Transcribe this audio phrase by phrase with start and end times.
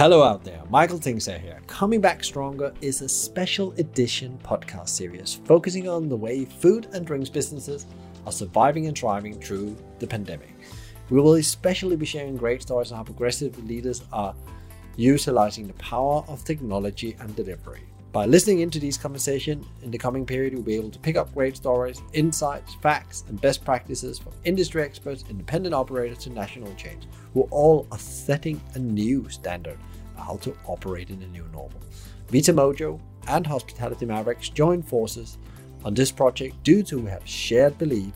[0.00, 1.60] Hello out there, Michael Tingsager here.
[1.66, 7.04] Coming Back Stronger is a special edition podcast series focusing on the way food and
[7.04, 7.84] drinks businesses
[8.24, 10.56] are surviving and thriving through the pandemic.
[11.10, 14.34] We will especially be sharing great stories on how progressive leaders are
[14.96, 17.82] utilizing the power of technology and delivery.
[18.12, 21.32] By listening into these conversations in the coming period, you'll be able to pick up
[21.32, 27.06] great stories, insights, facts, and best practices from industry experts, independent operators to national chains,
[27.34, 29.78] who all are setting a new standard
[30.14, 31.80] for how to operate in the new normal.
[32.26, 35.38] Vita Mojo and Hospitality Mavericks join forces
[35.84, 38.12] on this project due to we have shared belief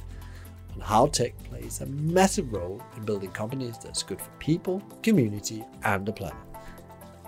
[0.75, 5.65] on how tech plays a massive role in building companies that's good for people, community,
[5.85, 6.54] and the planet.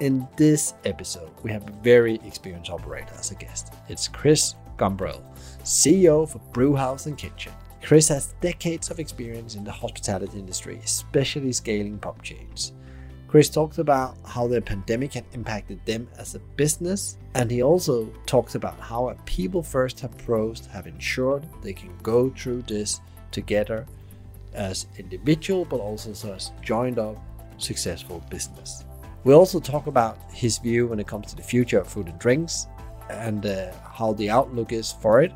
[0.00, 3.73] In this episode, we have a very experienced operator as a guest.
[3.88, 5.23] It's Chris Gumbrell,
[5.62, 7.52] CEO for Brewhouse and Kitchen.
[7.82, 12.73] Chris has decades of experience in the hospitality industry, especially scaling pub chains.
[13.26, 18.13] Chris talked about how the pandemic had impacted them as a business, and he also
[18.26, 23.87] talked about how a people first approach have ensured they can go through this together
[24.52, 27.16] as individual but also as joined up
[27.57, 28.85] successful business.
[29.27, 32.16] We also talk about his view when it comes to the future of food and
[32.16, 32.69] drinks
[33.10, 35.32] and uh, how the outlook is for it,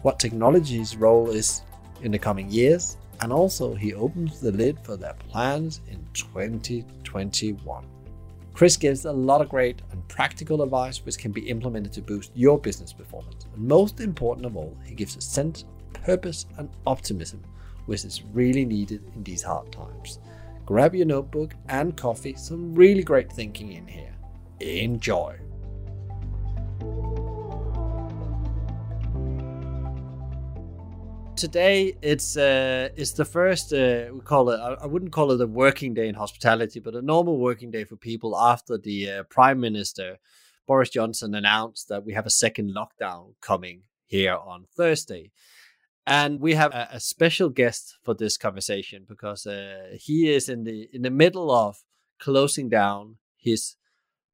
[0.00, 1.60] what technology's role is
[2.00, 7.84] in the coming years, and also he opens the lid for their plans in 2021.
[8.54, 12.32] Chris gives a lot of great and practical advice which can be implemented to boost
[12.34, 13.44] your business performance.
[13.52, 17.42] And most important of all, he gives a sense of purpose and optimism,
[17.84, 20.18] which is really needed in these hard times.
[20.68, 24.14] Grab your notebook and coffee, some really great thinking in here.
[24.60, 25.34] Enjoy.
[31.36, 35.46] Today it's uh, it's the first uh, we call it I wouldn't call it a
[35.46, 39.58] working day in hospitality, but a normal working day for people after the uh, Prime
[39.60, 40.18] Minister
[40.66, 45.30] Boris Johnson announced that we have a second lockdown coming here on Thursday.
[46.08, 50.64] And we have a, a special guest for this conversation because uh, he is in
[50.64, 51.84] the in the middle of
[52.18, 53.76] closing down his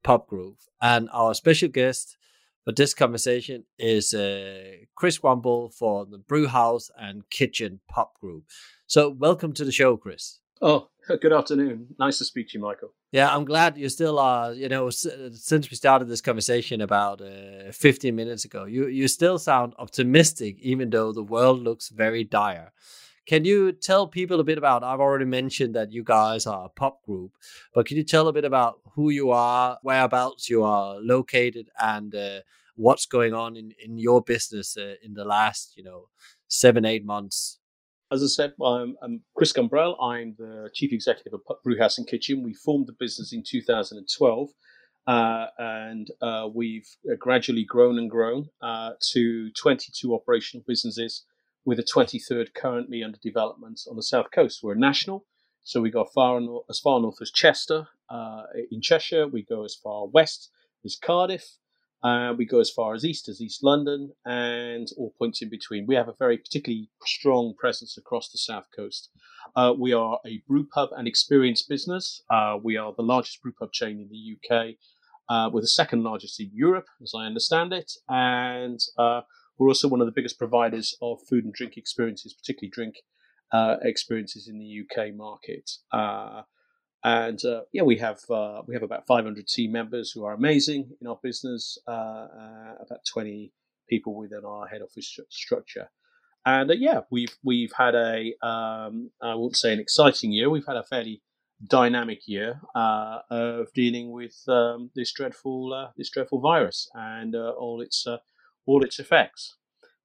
[0.04, 2.16] pub group, and our special guest
[2.64, 8.44] for this conversation is uh, Chris Gumbrell for the Brew House and Kitchen Pub Group.
[8.86, 10.38] So, welcome to the show, Chris.
[10.62, 11.88] Oh, good afternoon.
[11.98, 12.94] Nice to speak to you, Michael.
[13.14, 14.52] Yeah, I'm glad you still are.
[14.52, 19.38] You know, since we started this conversation about uh, 15 minutes ago, you you still
[19.38, 22.72] sound optimistic, even though the world looks very dire.
[23.24, 24.82] Can you tell people a bit about?
[24.82, 27.30] I've already mentioned that you guys are a pop group,
[27.72, 32.16] but can you tell a bit about who you are, whereabouts you are located, and
[32.16, 32.40] uh,
[32.74, 36.08] what's going on in in your business uh, in the last, you know,
[36.48, 37.60] seven eight months?
[38.14, 40.00] As I said, I'm, I'm Chris Gumbrell.
[40.00, 42.44] I'm the chief executive of Brewhouse and Kitchen.
[42.44, 44.50] We formed the business in 2012,
[45.08, 51.24] uh, and uh, we've uh, gradually grown and grown uh, to 22 operational businesses,
[51.64, 54.62] with a 23rd currently under development on the south coast.
[54.62, 55.24] We're national,
[55.64, 59.26] so we go far as far north as Chester uh, in Cheshire.
[59.26, 60.50] We go as far west
[60.84, 61.56] as Cardiff.
[62.04, 65.86] Uh, we go as far as east as East London and all points in between.
[65.86, 69.08] We have a very particularly strong presence across the south coast.
[69.56, 72.22] Uh, we are a brew pub and experience business.
[72.28, 74.74] Uh, we are the largest brew pub chain in the UK.
[75.30, 79.22] Uh, we're the second largest in Europe, as I understand it, and uh,
[79.56, 82.96] we're also one of the biggest providers of food and drink experiences, particularly drink
[83.50, 85.70] uh, experiences in the UK market.
[87.04, 90.90] And uh, yeah, we have uh, we have about 500 team members who are amazing
[91.00, 91.78] in our business.
[91.86, 93.52] Uh, uh about 20
[93.88, 95.90] people within our head office structure.
[96.46, 100.48] And uh, yeah, we've we've had a um, I won't say an exciting year.
[100.48, 101.22] We've had a fairly
[101.66, 108.06] dynamic year of dealing with um, this dreadful this dreadful virus and all its
[108.66, 109.56] all its effects.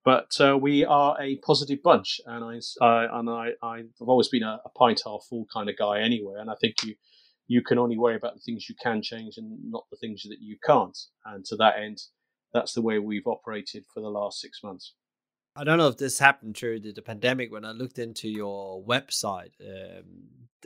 [0.05, 4.43] But uh, we are a positive bunch, and I, I and I, I've always been
[4.43, 6.35] a, a pint half full kind of guy anyway.
[6.39, 6.95] And I think you
[7.47, 10.37] you can only worry about the things you can change and not the things that
[10.39, 10.97] you can't.
[11.25, 11.97] And to that end,
[12.53, 14.93] that's the way we've operated for the last six months.
[15.55, 17.51] I don't know if this happened through the, the pandemic.
[17.51, 20.03] When I looked into your website um,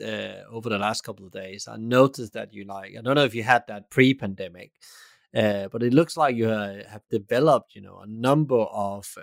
[0.06, 2.92] uh, over the last couple of days, I noticed that you like.
[2.96, 4.72] I don't know if you had that pre-pandemic,
[5.34, 9.22] uh, but it looks like you uh, have developed, you know, a number of uh,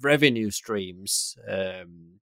[0.00, 2.20] revenue streams um,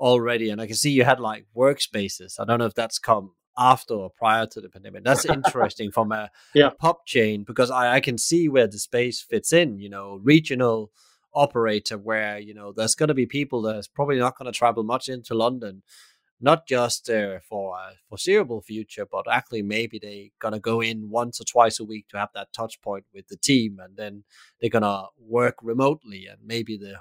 [0.00, 2.40] already, and I can see you had like workspaces.
[2.40, 5.04] I don't know if that's come after or prior to the pandemic.
[5.04, 6.68] That's interesting from a, yeah.
[6.68, 9.78] a pub chain because I, I can see where the space fits in.
[9.78, 10.90] You know, regional
[11.34, 14.82] operator where you know there's going to be people that's probably not going to travel
[14.82, 15.82] much into London
[16.40, 21.40] not just uh, for a foreseeable future, but actually maybe they're gonna go in once
[21.40, 24.24] or twice a week to have that touch point with the team, and then
[24.60, 26.96] they're gonna work remotely, and maybe the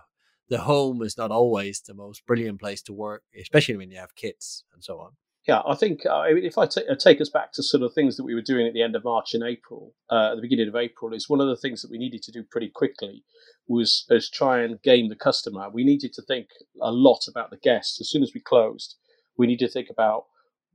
[0.50, 4.16] the home is not always the most brilliant place to work, especially when you have
[4.16, 5.12] kids and so on.
[5.48, 8.18] Yeah, I think uh, if I t- uh, take us back to sort of things
[8.18, 10.68] that we were doing at the end of March and April, uh, at the beginning
[10.68, 13.24] of April, is one of the things that we needed to do pretty quickly
[13.66, 15.70] was, was try and game the customer.
[15.70, 16.50] We needed to think
[16.82, 18.96] a lot about the guests as soon as we closed
[19.38, 20.26] we need to think about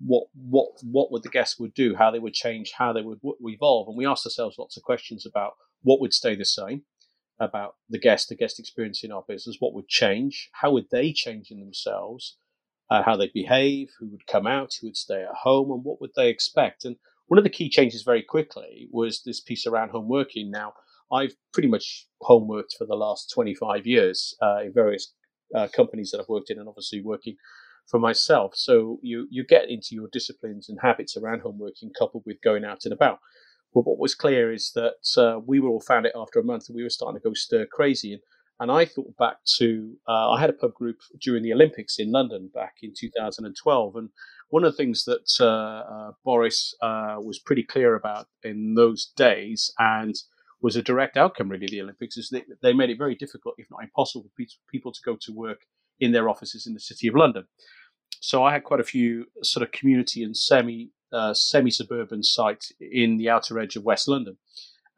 [0.05, 3.21] what what what would the guests would do, how they would change, how they would,
[3.23, 6.83] evolve, and we asked ourselves lots of questions about what would stay the same
[7.41, 11.13] about the guest, the guest experience in our business, what would change, how would they
[11.13, 12.37] change in themselves,
[12.91, 16.01] uh, how they'd behave, who would come out, who would stay at home, and what
[16.01, 16.85] would they expect.
[16.85, 20.51] And one of the key changes very quickly was this piece around home working.
[20.51, 20.75] Now,
[21.11, 25.13] I've pretty much home worked for the last 25 years uh, in various
[25.55, 27.37] uh, companies that I've worked in, and obviously working
[27.89, 28.53] for myself.
[28.55, 32.65] So you you get into your disciplines and habits around home working coupled with going
[32.65, 33.19] out and about.
[33.75, 36.69] But what was clear is that uh, we were all found it after a month
[36.69, 38.13] and we were starting to go stir crazy.
[38.13, 38.23] And,
[38.61, 42.13] and I thought back to, uh, I had a pub group during the Olympics in
[42.13, 43.97] London back in 2012.
[43.97, 44.11] And
[44.51, 49.11] one of the things that uh, uh Boris uh, was pretty clear about in those
[49.17, 50.15] days and
[50.61, 53.55] was a direct outcome really of the Olympics is that they made it very difficult,
[53.59, 55.63] if not impossible, for people to go to work
[56.03, 57.45] in their offices in the city of London.
[58.21, 62.73] So I had quite a few sort of community and semi uh, semi suburban sites
[62.81, 64.37] in the outer edge of West London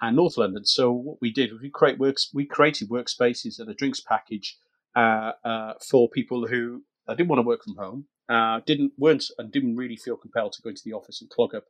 [0.00, 0.64] and North London.
[0.64, 4.56] So what we did was we create works we created workspaces and a drinks package
[4.96, 9.24] uh, uh, for people who uh, didn't want to work from home, uh, didn't weren't
[9.38, 11.64] and didn't really feel compelled to go into the office and clog up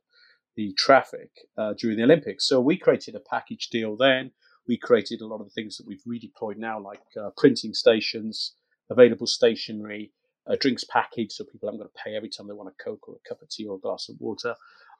[0.55, 2.47] the traffic uh, during the Olympics.
[2.47, 4.31] So we created a package deal then.
[4.67, 7.01] We created a lot of the things that we've redeployed now, like
[7.37, 8.55] printing stations,
[8.89, 10.11] available stationery,
[10.47, 13.07] a drinks package, so people haven't got to pay every time they want a Coke
[13.07, 14.55] or a cup of tea or a glass of water.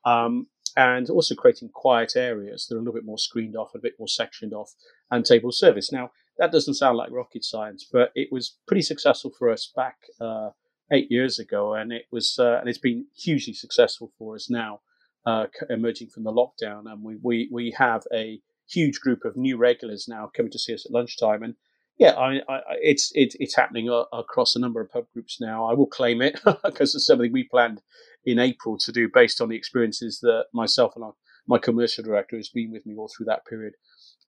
[0.05, 0.47] Um,
[0.77, 3.95] and also creating quiet areas that are a little bit more screened off, a bit
[3.97, 4.73] more sectioned off,
[5.09, 5.91] and table service.
[5.91, 9.95] Now, that doesn't sound like rocket science, but it was pretty successful for us back
[10.19, 10.49] uh,
[10.91, 14.81] eight years ago, and it was uh, and it's been hugely successful for us now,
[15.25, 16.91] uh, emerging from the lockdown.
[16.91, 20.73] And we, we we have a huge group of new regulars now coming to see
[20.73, 21.55] us at lunchtime, and
[21.97, 25.65] yeah, I, I, it's it, it's happening across a number of pub groups now.
[25.65, 27.81] I will claim it because it's something we planned
[28.25, 31.13] in April to do based on the experiences that myself and our,
[31.47, 33.75] my commercial director has been with me all through that period.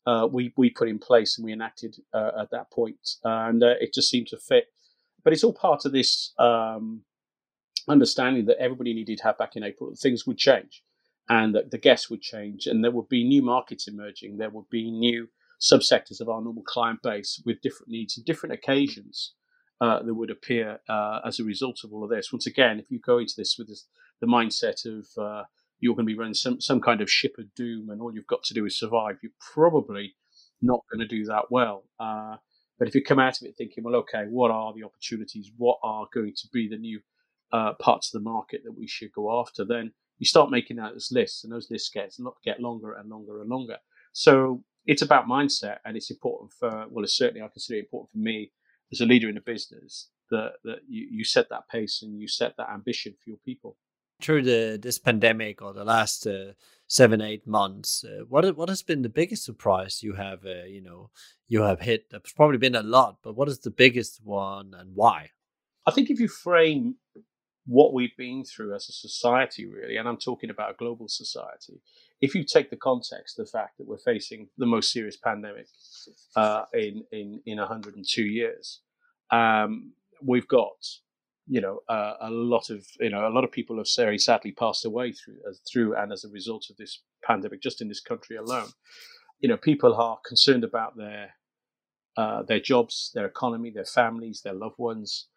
[0.06, 3.74] Uh, we we put in place and we enacted uh, at that point, and uh,
[3.82, 4.66] it just seemed to fit.
[5.24, 7.02] But it's all part of this um,
[7.90, 10.84] understanding that everybody needed to have back in April that things would change,
[11.28, 14.38] and that the guests would change, and there would be new markets emerging.
[14.38, 15.28] There would be new
[15.60, 19.34] subsectors of our normal client base with different needs and different occasions
[19.82, 22.32] uh, that would appear uh, as a result of all of this.
[22.32, 23.86] Once again, if you go into this with this,
[24.22, 25.44] the mindset of uh,
[25.80, 28.28] you're going to be running some, some kind of ship of doom and all you've
[28.28, 30.16] got to do is survive, you're probably
[30.62, 31.84] not going to do that well.
[32.00, 32.38] Uh,
[32.80, 35.52] but if you come out of it thinking, well, okay, what are the opportunities?
[35.58, 37.02] What are going to be the new
[37.52, 39.66] uh, parts of the market that we should go after?
[39.66, 43.42] Then you start making out those lists, and those lists get, get longer and longer
[43.42, 43.78] and longer.
[44.14, 48.12] So it's about mindset, and it's important for well, it's certainly I consider it important
[48.12, 48.52] for me
[48.92, 52.28] as a leader in a business that that you, you set that pace and you
[52.28, 53.78] set that ambition for your people.
[54.22, 56.54] Through the this pandemic or the last uh,
[56.88, 60.82] seven eight months, uh, what what has been the biggest surprise you have uh, you
[60.82, 61.12] know
[61.48, 62.10] you have hit?
[62.10, 65.32] There's probably been a lot, but what is the biggest one and why?
[65.86, 66.96] I think if you frame
[67.66, 71.82] what we've been through as a society, really, and I'm talking about a global society,
[72.22, 75.68] if you take the context, the fact that we're facing the most serious pandemic
[76.36, 78.82] uh, in, in, in 102 years,
[79.32, 79.92] um,
[80.24, 80.78] we've got,
[81.48, 84.52] you know, uh, a lot of, you know, a lot of people have very sadly
[84.52, 85.38] passed away through,
[85.72, 88.70] through and as a result of this pandemic, just in this country alone.
[89.40, 91.36] You know, people are concerned about their,
[92.18, 95.28] uh, their jobs, their economy, their families, their loved ones.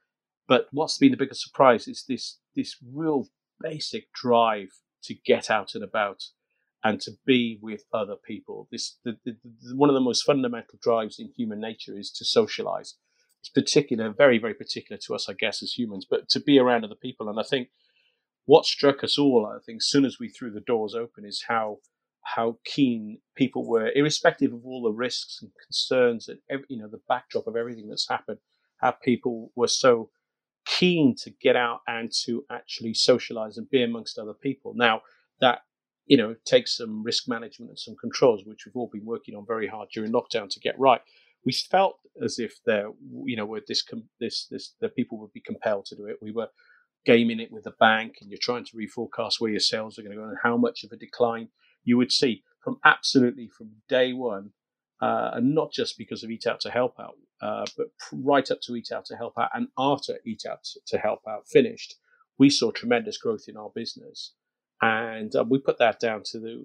[0.48, 3.28] But what's been the biggest surprise is this this real
[3.60, 4.70] basic drive
[5.04, 6.24] to get out and about
[6.82, 8.68] and to be with other people.
[8.70, 12.24] This the, the, the, one of the most fundamental drives in human nature is to
[12.24, 12.96] socialize.
[13.40, 16.84] It's particular, very very particular to us, I guess, as humans, but to be around
[16.84, 17.28] other people.
[17.28, 17.68] And I think
[18.46, 21.44] what struck us all, I think, as soon as we threw the doors open, is
[21.48, 21.78] how
[22.22, 26.88] how keen people were, irrespective of all the risks and concerns and every, you know
[26.88, 28.38] the backdrop of everything that's happened.
[28.78, 30.10] How people were so
[30.66, 34.72] keen to get out and to actually socialize and be amongst other people.
[34.74, 35.02] Now,
[35.40, 35.60] that
[36.10, 39.46] you know takes some risk management and some controls, which we've all been working on
[39.46, 41.00] very hard during lockdown to get right.
[41.46, 42.88] We felt as if there,
[43.24, 43.84] you know, were this
[44.18, 46.16] this this that people would be compelled to do it.
[46.20, 46.48] We were
[47.06, 50.14] gaming it with the bank and you're trying to reforecast where your sales are going
[50.14, 51.48] to go and how much of a decline
[51.84, 54.50] you would see from absolutely from day one,
[55.00, 58.60] uh, and not just because of Eat Out to Help Out, uh, but right up
[58.62, 61.94] to Eat Out to Help Out and after Eat Out to Help Out finished,
[62.36, 64.32] we saw tremendous growth in our business.
[64.82, 66.64] And uh, we put that down to the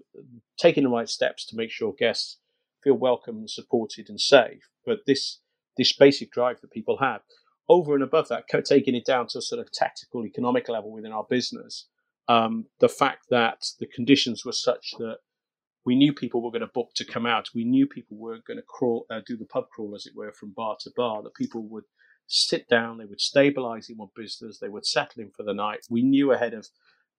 [0.57, 2.38] taking the right steps to make sure guests
[2.84, 4.69] feel welcome and supported and safe.
[4.86, 5.39] But this
[5.77, 7.22] this basic drive that people have,
[7.67, 11.12] over and above that, taking it down to a sort of tactical economic level within
[11.12, 11.88] our business,
[12.29, 15.17] um, the fact that the conditions were such that
[15.86, 17.50] we knew people were going to book to come out.
[17.53, 20.31] We knew people weren't going to crawl, uh, do the pub crawl, as it were,
[20.31, 21.22] from bar to bar.
[21.22, 21.84] That people would
[22.27, 25.86] sit down, they would stabilise in one business, they would settle in for the night.
[25.89, 26.67] We knew ahead of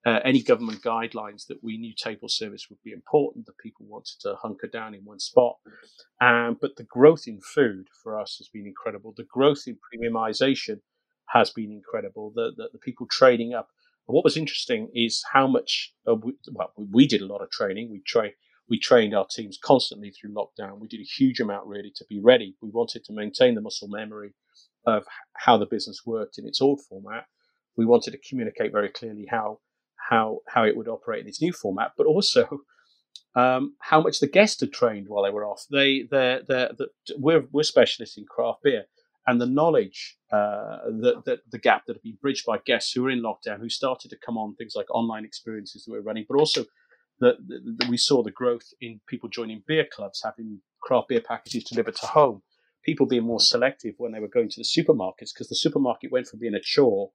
[0.07, 3.45] uh, any government guidelines that we knew table service would be important.
[3.47, 5.57] That people wanted to hunker down in one spot.
[6.21, 9.13] Um, but the growth in food for us has been incredible.
[9.17, 10.81] The growth in premiumisation
[11.27, 12.33] has been incredible.
[12.35, 13.69] The, the, the people trading up
[14.07, 17.91] what was interesting is how much uh, we, well we did a lot of training.
[17.91, 18.33] We train
[18.69, 20.79] we trained our teams constantly through lockdown.
[20.79, 22.57] We did a huge amount really to be ready.
[22.61, 24.35] We wanted to maintain the muscle memory
[24.87, 27.27] of how the business worked in its old format.
[27.77, 29.59] We wanted to communicate very clearly how
[30.11, 32.61] how how it would operate in its new format, but also
[33.35, 35.65] um, how much the guests had trained while they were off.
[35.71, 36.69] They they they
[37.17, 38.85] we're we're specialists in craft beer
[39.27, 43.03] and the knowledge uh, that, that the gap that had been bridged by guests who
[43.03, 46.25] were in lockdown, who started to come on things like online experiences that we're running,
[46.29, 46.65] but also
[47.21, 51.65] that, that we saw the growth in people joining beer clubs, having craft beer packages
[51.65, 52.43] delivered to home,
[52.85, 56.29] people being more selective when they were going to the supermarkets because the supermarket went
[56.29, 57.11] from being a chore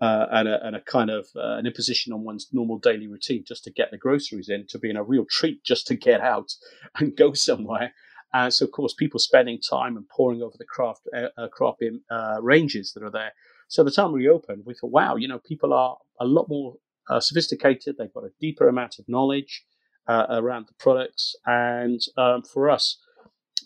[0.00, 3.42] uh, and, a, and, a, kind of uh, an imposition on one's normal daily routine
[3.46, 6.52] just to get the groceries in to being a real treat just to get out
[6.98, 7.92] and go somewhere
[8.32, 11.82] and so, of course, people spending time and poring over the craft uh, uh craft
[12.10, 13.32] uh, ranges that are there.
[13.68, 16.76] So, the time we opened, we thought, wow, you know, people are a lot more
[17.08, 17.96] uh, sophisticated.
[17.96, 19.64] They've got a deeper amount of knowledge
[20.08, 22.98] around the products, and um, for us,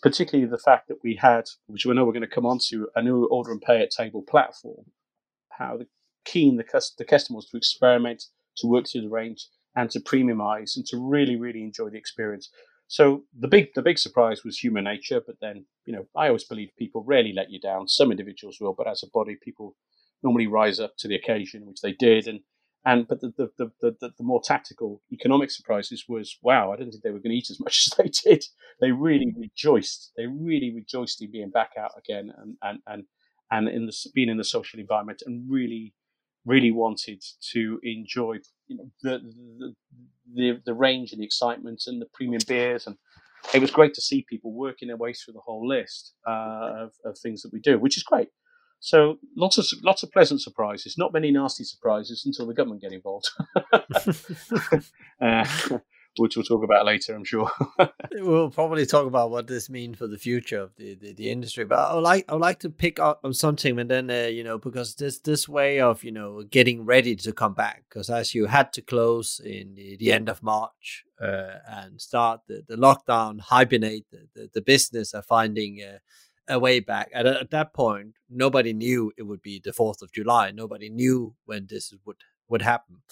[0.01, 2.87] particularly the fact that we had, which we know we're going to come on to,
[2.95, 4.85] a new order and pay at table platform,
[5.49, 5.87] how the,
[6.25, 8.23] keen the, the customer was to experiment,
[8.57, 12.49] to work through the range, and to premiumize, and to really, really enjoy the experience.
[12.87, 16.43] So the big the big surprise was human nature, but then you know I always
[16.43, 17.87] believe people rarely let you down.
[17.87, 19.77] Some individuals will, but as a body, people
[20.23, 22.27] normally rise up to the occasion, which they did.
[22.27, 22.41] And
[22.83, 26.91] and but the the the, the, the more tactical economic surprises was wow, I didn't
[26.91, 28.43] think they were going to eat as much as they did.
[28.81, 29.39] They really mm.
[29.39, 30.11] rejoiced.
[30.17, 33.03] They really rejoiced in being back out again and and and
[33.51, 35.93] and in the being in the social environment and really
[36.45, 39.19] really wanted to enjoy you know, the,
[39.59, 39.75] the,
[40.33, 42.97] the the range and the excitement and the premium beers and
[43.53, 46.93] it was great to see people working their way through the whole list uh, of,
[47.05, 48.29] of things that we do, which is great.
[48.79, 52.93] So lots of lots of pleasant surprises, not many nasty surprises until the government get
[52.93, 53.29] involved.
[55.21, 55.79] uh,
[56.17, 57.49] which we'll talk about later, I'm sure.
[58.11, 61.63] we'll probably talk about what this means for the future of the, the, the, industry.
[61.63, 64.27] But I would like I would like to pick up on something, and then uh,
[64.27, 68.09] you know because this this way of you know getting ready to come back, because
[68.09, 72.63] as you had to close in the, the end of March uh, and start the,
[72.67, 75.81] the lockdown, hibernate the, the, the business, are finding.
[75.81, 75.99] Uh,
[76.47, 77.09] a way back.
[77.13, 80.51] At, at that point, nobody knew it would be the fourth of July.
[80.51, 82.17] Nobody knew when this would
[82.49, 83.03] would happen.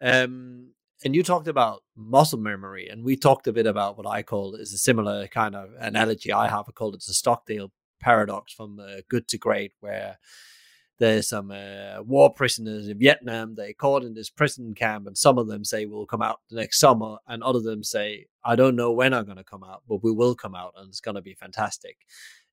[0.00, 0.72] Um,
[1.04, 4.54] and you talked about muscle memory, and we talked a bit about what I call
[4.54, 6.66] is a similar kind of analogy I have.
[6.68, 10.18] I call it the Stockdale paradox from uh, good to great, where
[10.98, 13.54] there's some uh, war prisoners in Vietnam.
[13.54, 16.56] They're caught in this prison camp, and some of them say we'll come out the
[16.56, 19.64] next summer, and other of them say I don't know when I'm going to come
[19.64, 21.96] out, but we will come out, and it's going to be fantastic.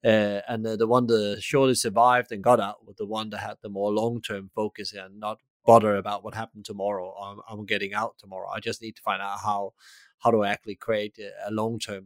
[0.03, 3.37] Uh, and the, the one that surely survived and got out was the one that
[3.37, 7.13] had the more long term focus and not bother about what happened tomorrow.
[7.21, 8.49] I'm, I'm getting out tomorrow.
[8.49, 9.73] I just need to find out how
[10.19, 12.05] how do I actually create a long term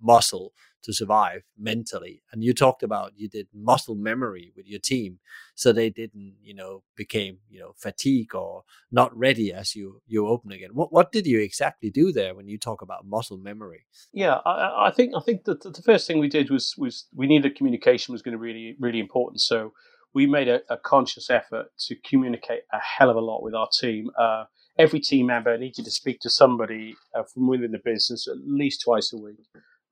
[0.00, 2.22] muscle to survive mentally.
[2.30, 5.18] And you talked about you did muscle memory with your team,
[5.54, 8.62] so they didn't, you know, became you know fatigue or
[8.92, 10.70] not ready as you you open again.
[10.72, 13.86] What what did you exactly do there when you talk about muscle memory?
[14.12, 17.26] Yeah, I, I think I think that the first thing we did was was we
[17.26, 19.40] needed communication was going to be really really important.
[19.40, 19.72] So
[20.16, 23.68] we made a, a, conscious effort to communicate a hell of a lot with our
[23.78, 24.08] team.
[24.18, 24.44] Uh,
[24.78, 28.80] every team member needed to speak to somebody uh, from within the business at least
[28.82, 29.44] twice a week,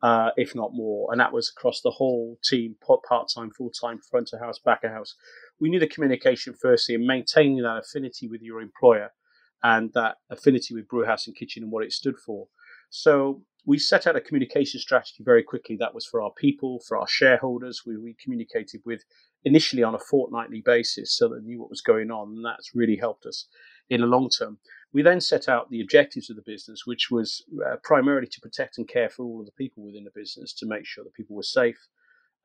[0.02, 1.12] uh, if not more.
[1.12, 2.74] And that was across the whole team,
[3.06, 5.14] part time, full time, front of house, back of house.
[5.60, 9.10] We knew the communication firstly and maintaining that affinity with your employer
[9.62, 12.48] and that affinity with Brewhouse and Kitchen and what it stood for.
[12.88, 15.76] So we set out a communication strategy very quickly.
[15.76, 17.82] That was for our people, for our shareholders.
[17.86, 19.02] We, we communicated with
[19.44, 22.96] initially on a fortnightly basis so they knew what was going on, and that's really
[22.96, 23.46] helped us
[23.88, 24.58] in the long term.
[24.92, 28.78] We then set out the objectives of the business, which was uh, primarily to protect
[28.78, 31.36] and care for all of the people within the business, to make sure that people
[31.36, 31.78] were safe,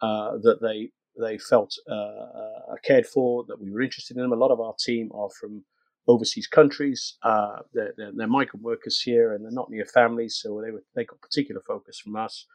[0.02, 4.32] uh, that they they felt uh, uh cared for, that we were interested in them.
[4.32, 5.66] A lot of our team are from
[6.10, 7.18] overseas countries.
[7.22, 10.84] Uh, they're, they're, they're, migrant workers here, and they're not near families, so they were
[10.96, 12.46] they got particular focus from us.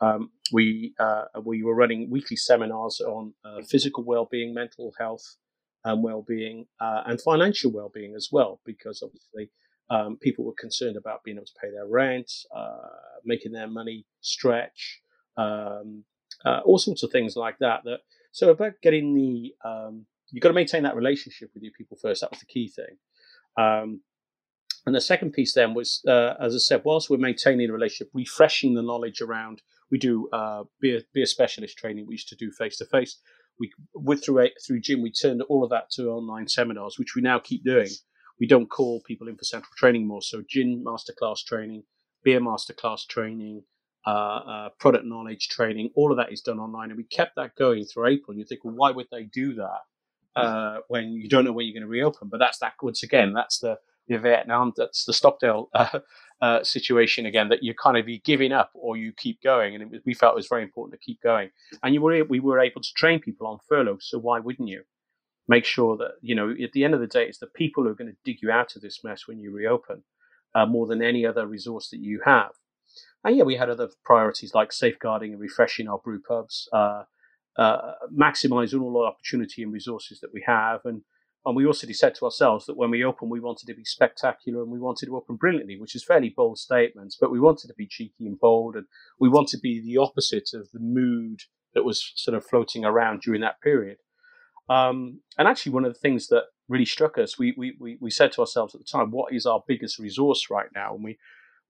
[0.00, 5.36] Um, we uh, we were running weekly seminars on uh, physical well-being, mental health,
[5.84, 9.50] and well-being, uh, and financial well-being as well, because obviously
[9.90, 12.88] um, people were concerned about being able to pay their rent, uh,
[13.24, 15.00] making their money stretch,
[15.36, 16.04] um,
[16.44, 17.84] uh, all sorts of things like that.
[17.84, 18.00] That
[18.32, 22.20] so about getting the um, you've got to maintain that relationship with your people first.
[22.20, 22.96] That was the key thing.
[23.56, 24.00] Um,
[24.84, 28.10] and the second piece then was, uh, as I said, whilst we're maintaining the relationship,
[28.12, 29.62] refreshing the knowledge around.
[29.90, 32.06] We do uh, be a, be a specialist training.
[32.06, 33.18] We used to do face to face.
[33.60, 37.22] We with through through Gin, we turned all of that to online seminars, which we
[37.22, 37.88] now keep doing.
[38.40, 40.20] We don't call people in for central training more.
[40.20, 41.84] So Gin masterclass training,
[42.24, 43.62] beer masterclass training,
[44.06, 47.54] uh, uh, product knowledge training, all of that is done online, and we kept that
[47.54, 48.32] going through April.
[48.32, 49.80] And you think, well, why would they do that?
[50.36, 52.28] Uh, when you don't know when you're going to reopen.
[52.28, 56.00] But that's that once again, that's the, the Vietnam, that's the Stockdale uh,
[56.40, 57.48] uh, situation again.
[57.48, 60.34] That you're kind of you giving up or you keep going, and was, we felt
[60.34, 61.50] it was very important to keep going.
[61.82, 64.82] And you were we were able to train people on furlough, so why wouldn't you?
[65.46, 67.90] Make sure that you know at the end of the day, it's the people who
[67.90, 70.02] are going to dig you out of this mess when you reopen,
[70.54, 72.52] uh, more than any other resource that you have.
[73.24, 77.04] And yeah, we had other priorities like safeguarding and refreshing our brew pubs, uh,
[77.56, 80.80] uh, maximize all the opportunity and resources that we have.
[80.84, 81.02] And,
[81.46, 84.62] and we also said to ourselves that when we open, we wanted to be spectacular
[84.62, 87.74] and we wanted to open brilliantly, which is fairly bold statements, but we wanted to
[87.74, 88.86] be cheeky and bold and
[89.20, 91.40] we wanted to be the opposite of the mood
[91.74, 93.98] that was sort of floating around during that period.
[94.68, 98.10] Um, and actually, one of the things that really struck us, we, we, we, we
[98.10, 100.94] said to ourselves at the time, what is our biggest resource right now?
[100.94, 101.18] And we,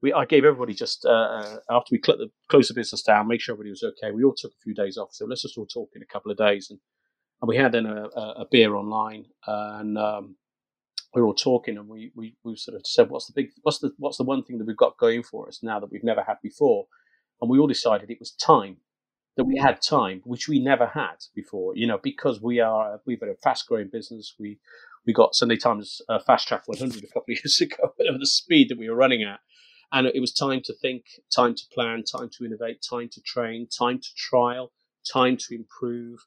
[0.05, 3.41] we I gave everybody just uh, uh after we cl- closed the business down, make
[3.41, 4.13] sure everybody was okay.
[4.13, 6.31] We all took a few days off, so let's just all talk in a couple
[6.31, 6.79] of days, and,
[7.41, 8.05] and we had then a,
[8.43, 10.37] a, beer online, and um,
[11.15, 13.79] we were all talking, and we, we we sort of said, what's the big, what's
[13.79, 16.23] the what's the one thing that we've got going for us now that we've never
[16.23, 16.87] had before,
[17.41, 18.77] and we all decided it was time
[19.39, 21.75] that we had time, which we never had before.
[21.77, 24.35] You know, because we are we've got a fast growing business.
[24.39, 24.59] We
[25.07, 28.69] we got Sunday Times uh, Fast Track 100 a couple of years ago, the speed
[28.69, 29.41] that we were running at.
[29.95, 31.05] And it was time to think,
[31.35, 34.73] time to plan, time to innovate, time to train, time to trial,
[35.11, 36.19] time to improve,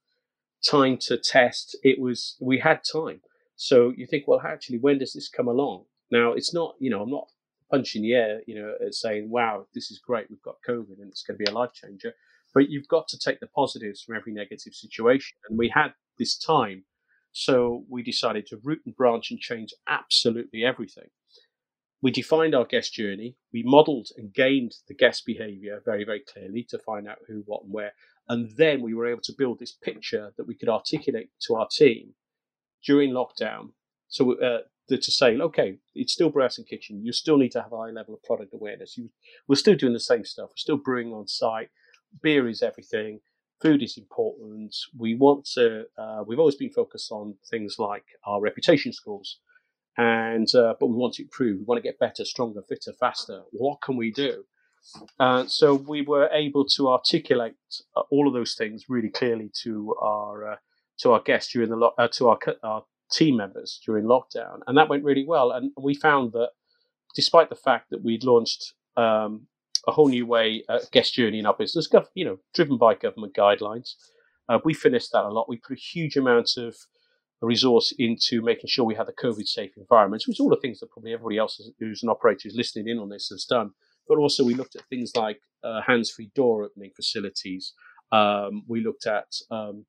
[0.65, 1.77] time to test.
[1.83, 3.19] It was, we had time.
[3.57, 5.83] So you think, well, actually, when does this come along?
[6.09, 7.27] Now, it's not, you know, I'm not
[7.69, 11.23] punching the air, you know, saying, wow, this is great, we've got COVID and it's
[11.23, 12.13] going to be a life changer.
[12.53, 15.35] But you've got to take the positives from every negative situation.
[15.49, 16.85] And we had this time.
[17.33, 21.09] So we decided to root and branch and change absolutely everything.
[22.01, 23.35] We defined our guest journey.
[23.51, 27.63] We modeled and gained the guest behavior very, very clearly to find out who, what,
[27.63, 27.93] and where.
[28.29, 31.67] And then we were able to build this picture that we could articulate to our
[31.71, 32.13] team
[32.85, 33.69] during lockdown.
[34.09, 37.03] So uh, to say, okay, it's still Brewhouse and Kitchen.
[37.03, 38.97] You still need to have a high level of product awareness.
[38.97, 39.09] You,
[39.47, 40.49] we're still doing the same stuff.
[40.49, 41.69] We're still brewing on site.
[42.21, 43.19] Beer is everything.
[43.61, 44.75] Food is important.
[44.97, 45.85] We want to.
[45.97, 49.39] Uh, we've always been focused on things like our reputation scores
[49.97, 51.59] and uh, but we want to improve.
[51.59, 53.41] We want to get better, stronger, fitter, faster.
[53.51, 54.43] What can we do?
[55.19, 57.55] Uh, so we were able to articulate
[57.95, 60.55] uh, all of those things really clearly to our uh,
[60.99, 64.77] to our guests during the lo- uh, to our our team members during lockdown, and
[64.77, 65.51] that went really well.
[65.51, 66.49] And we found that
[67.15, 69.47] despite the fact that we'd launched um,
[69.87, 73.33] a whole new way uh, guest journey in our business, you know, driven by government
[73.35, 73.95] guidelines,
[74.63, 75.49] we finished that a lot.
[75.49, 76.75] We put a huge amount of
[77.45, 80.79] resource into making sure we have the COVID safe environments, which are all the things
[80.79, 83.71] that probably everybody else who's an operator is listening in on this has done.
[84.07, 87.73] But also we looked at things like uh, hands-free door opening facilities.
[88.11, 89.85] Um, we looked at um,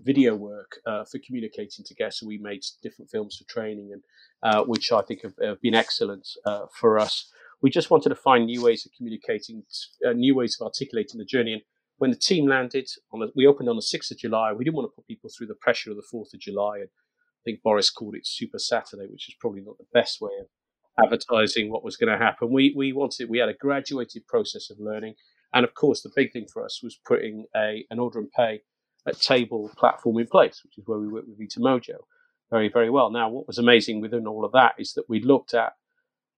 [0.00, 2.22] video work uh, for communicating to guests.
[2.22, 4.02] We made different films for training, and
[4.42, 7.30] uh, which I think have, have been excellent uh, for us.
[7.62, 9.62] We just wanted to find new ways of communicating,
[10.04, 11.62] uh, new ways of articulating the journey, and
[12.02, 14.52] when the team landed, on a, we opened on the 6th of July.
[14.52, 16.78] We didn't want to put people through the pressure of the 4th of July.
[16.78, 20.32] And I think Boris called it Super Saturday, which is probably not the best way
[20.40, 22.52] of advertising what was going to happen.
[22.52, 25.14] We, we wanted, we had a graduated process of learning.
[25.54, 28.62] And of course, the big thing for us was putting a, an order and pay
[29.06, 31.98] at table platform in place, which is where we worked with Vita Mojo
[32.50, 33.12] very, very well.
[33.12, 35.74] Now, what was amazing within all of that is that we looked at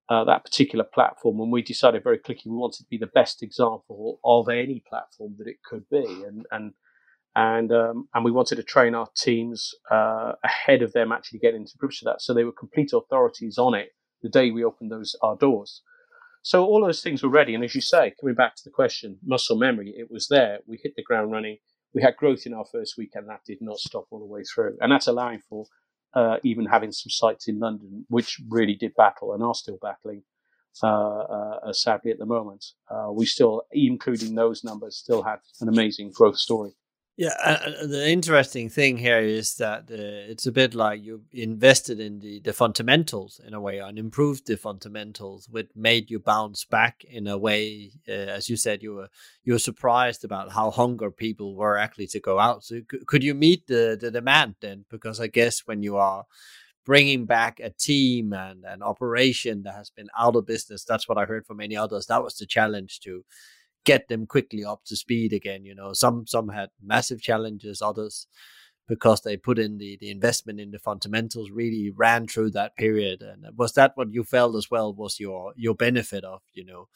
[0.09, 3.43] uh, that particular platform, and we decided very quickly we wanted to be the best
[3.43, 6.73] example of any platform that it could be, and and
[7.35, 11.62] and um, and we wanted to train our teams uh, ahead of them actually getting
[11.62, 13.88] into grips with that, so they were complete authorities on it
[14.23, 15.83] the day we opened those our doors.
[16.43, 19.19] So all those things were ready, and as you say, coming back to the question,
[19.25, 20.59] muscle memory, it was there.
[20.67, 21.57] We hit the ground running.
[21.95, 24.43] We had growth in our first week, and that did not stop all the way
[24.43, 25.64] through, and that's allowing for
[26.14, 30.22] uh, even having some sites in London, which really did battle and are still battling.
[30.83, 31.20] Uh,
[31.66, 36.11] uh, sadly, at the moment, uh, we still, including those numbers, still had an amazing
[36.12, 36.72] growth story.
[37.16, 42.00] Yeah, uh, the interesting thing here is that uh, it's a bit like you invested
[42.00, 46.64] in the, the fundamentals in a way and improved the fundamentals, which made you bounce
[46.64, 47.92] back in a way.
[48.09, 49.09] Uh, as you said, you were
[49.44, 52.64] you were surprised about how hunger people were actually to go out.
[52.64, 54.85] So could, could you meet the the demand then?
[54.90, 56.24] Because I guess when you are
[56.85, 61.16] bringing back a team and an operation that has been out of business, that's what
[61.16, 62.07] I heard from many others.
[62.07, 63.24] That was the challenge to
[63.85, 65.64] get them quickly up to speed again.
[65.64, 68.27] You know, some some had massive challenges, others
[68.87, 73.23] because they put in the, the investment in the fundamentals really ran through that period.
[73.23, 76.88] And was that what you felt as well was your your benefit of you know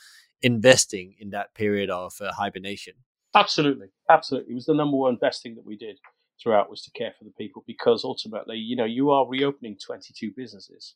[0.43, 2.95] investing in that period of uh, hibernation?
[3.35, 3.89] Absolutely.
[4.09, 4.53] Absolutely.
[4.53, 5.99] It was the number one best thing that we did
[6.43, 10.33] throughout was to care for the people because ultimately you know you are reopening 22
[10.37, 10.95] businesses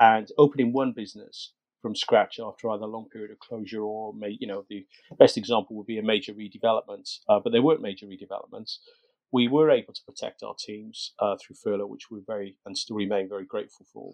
[0.00, 4.36] and opening one business from scratch after either a long period of closure or, may,
[4.38, 4.86] you know, the
[5.18, 7.18] best example would be a major redevelopment.
[7.28, 8.78] Uh, but there weren't major redevelopments.
[9.32, 12.96] We were able to protect our teams uh, through furlough, which we're very and still
[12.96, 14.12] remain very grateful for.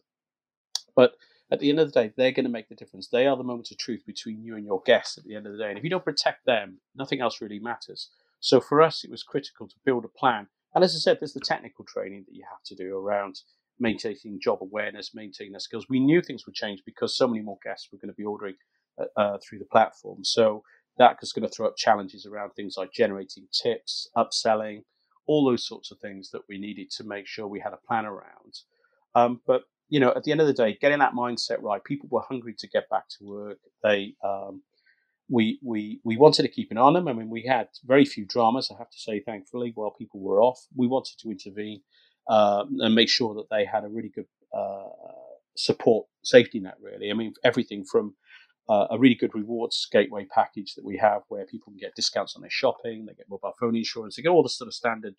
[0.94, 1.14] But
[1.50, 3.08] at the end of the day, they're going to make the difference.
[3.08, 5.52] They are the moment of truth between you and your guests at the end of
[5.52, 5.68] the day.
[5.68, 8.10] And if you don't protect them, nothing else really matters.
[8.40, 10.48] So for us, it was critical to build a plan.
[10.74, 13.40] And as I said, there's the technical training that you have to do around
[13.78, 15.86] maintaining job awareness, maintaining their skills.
[15.88, 18.54] We knew things would change because so many more guests were going to be ordering
[18.98, 20.24] uh, uh, through the platform.
[20.24, 20.62] So
[20.98, 24.82] that was going to throw up challenges around things like generating tips, upselling,
[25.26, 28.06] all those sorts of things that we needed to make sure we had a plan
[28.06, 28.60] around.
[29.14, 32.08] Um, but you know, at the end of the day, getting that mindset right, people
[32.10, 33.58] were hungry to get back to work.
[33.82, 34.62] They um,
[35.28, 37.08] we we we wanted to keep an eye on them.
[37.08, 40.40] I mean, we had very few dramas, I have to say, thankfully, while people were
[40.40, 40.60] off.
[40.74, 41.82] We wanted to intervene
[42.28, 44.88] uh, and make sure that they had a really good uh,
[45.56, 46.76] support safety net.
[46.80, 48.14] Really, I mean everything from
[48.68, 52.34] uh, a really good rewards gateway package that we have, where people can get discounts
[52.34, 55.14] on their shopping, they get mobile phone insurance, they get all the sort of standard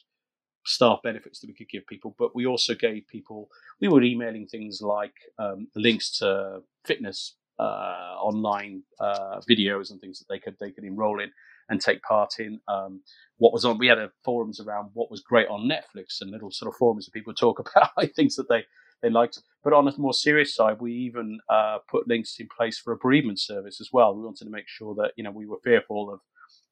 [0.65, 2.13] staff benefits that we could give people.
[2.20, 8.15] But we also gave people we were emailing things like um, links to fitness uh,
[8.20, 11.32] online uh, videos and things that they could they could enroll in
[11.69, 12.60] and take part in.
[12.67, 13.01] Um,
[13.38, 13.77] what was on.
[13.77, 17.06] We had a forums around what was great on Netflix and little sort of forums
[17.06, 18.65] that people talk about things that they
[19.01, 19.39] they liked.
[19.63, 22.97] But on a more serious side, we even uh, put links in place for a
[22.97, 24.15] bereavement service as well.
[24.15, 26.19] We wanted to make sure that you know we were fearful of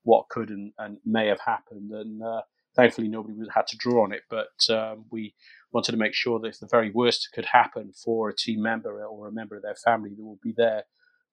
[0.03, 2.41] what could and, and may have happened, and uh,
[2.75, 4.21] thankfully nobody had to draw on it.
[4.29, 5.35] But um, we
[5.71, 9.03] wanted to make sure that if the very worst could happen for a team member
[9.05, 10.83] or a member of their family, that would be there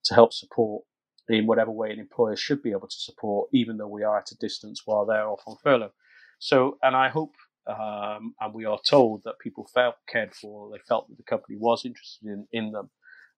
[0.04, 0.84] to help support
[1.28, 4.32] in whatever way an employer should be able to support, even though we are at
[4.32, 5.92] a distance while they're off on furlough.
[6.38, 7.34] So, and I hope,
[7.66, 11.56] um, and we are told that people felt cared for, they felt that the company
[11.58, 12.90] was interested in, in them.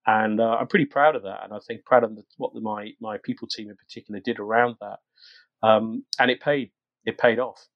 [0.07, 1.45] And uh, I'm pretty proud of that.
[1.45, 4.39] And I think proud of the, what the, my, my people team in particular did
[4.39, 4.99] around that.
[5.67, 6.73] Um, and it paid,
[7.05, 7.67] it paid off.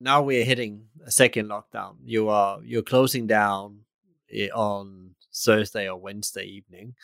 [0.00, 1.96] Now we're hitting a second lockdown.
[2.04, 3.80] You are, you're closing down
[4.30, 6.94] eh, on Thursday or Wednesday evening.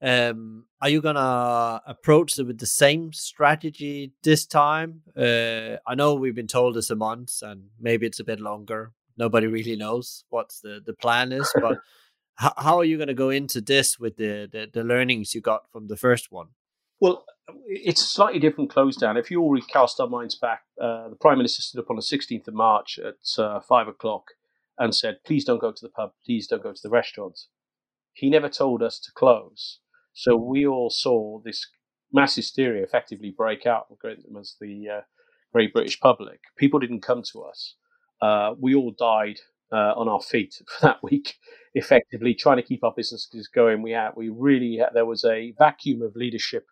[0.00, 5.02] Um, are you gonna approach it with the same strategy this time?
[5.16, 8.92] Uh, I know we've been told it's a month, and maybe it's a bit longer.
[9.16, 11.78] Nobody really knows what the the plan is, but
[12.36, 15.70] how, how are you gonna go into this with the, the the learnings you got
[15.72, 16.48] from the first one?
[17.00, 17.24] Well,
[17.66, 19.16] it's a slightly different close down.
[19.16, 22.02] If you all recast our minds back, uh, the Prime Minister stood up on the
[22.02, 24.32] 16th of March at uh, five o'clock
[24.78, 27.48] and said, please don't go to the pub, please don't go to the restaurants.
[28.12, 29.78] He never told us to close.
[30.18, 31.64] So we all saw this
[32.12, 33.86] mass hysteria effectively break out
[34.28, 35.00] amongst the uh,
[35.52, 36.40] great British public.
[36.56, 37.76] People didn't come to us.
[38.20, 39.38] Uh, we all died
[39.72, 41.36] uh, on our feet for that week,
[41.74, 43.80] effectively trying to keep our businesses going.
[43.80, 46.66] We had, we really had, there was a vacuum of leadership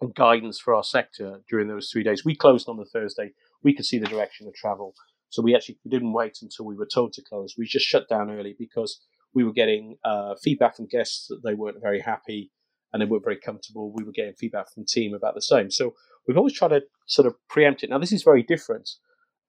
[0.00, 2.24] and guidance for our sector during those three days.
[2.24, 3.32] We closed on the Thursday.
[3.64, 4.94] We could see the direction of travel,
[5.28, 7.56] so we actually didn't wait until we were told to close.
[7.58, 9.00] We just shut down early because
[9.34, 12.52] we were getting uh, feedback from guests that they weren't very happy
[12.92, 13.92] and they weren't very comfortable.
[13.92, 15.70] We were getting feedback from the team about the same.
[15.70, 15.94] So
[16.26, 17.90] we've always tried to sort of preempt it.
[17.90, 18.90] Now this is very different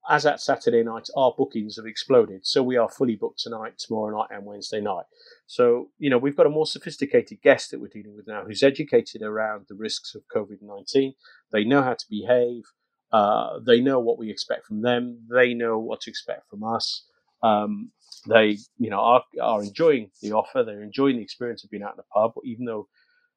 [0.08, 2.46] as at Saturday night, our bookings have exploded.
[2.46, 5.04] So we are fully booked tonight, tomorrow night, and Wednesday night.
[5.46, 8.62] So, you know, we've got a more sophisticated guest that we're dealing with now who's
[8.62, 11.14] educated around the risks of COVID 19.
[11.52, 12.64] They know how to behave.
[13.12, 15.20] Uh, they know what we expect from them.
[15.30, 17.06] They know what to expect from us.
[17.42, 17.90] Um,
[18.28, 20.64] they, you know, are, are enjoying the offer.
[20.64, 22.88] They're enjoying the experience of being out in the pub, even though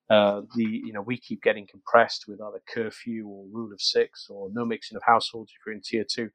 [0.09, 4.27] uh, the you know we keep getting compressed with either curfew or rule of six
[4.29, 6.29] or no mixing of households if you're in tier two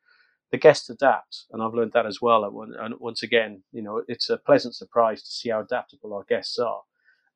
[0.52, 2.44] the guests adapt, and I've learned that as well.
[2.78, 6.58] And once again, you know, it's a pleasant surprise to see how adaptable our guests
[6.58, 6.82] are.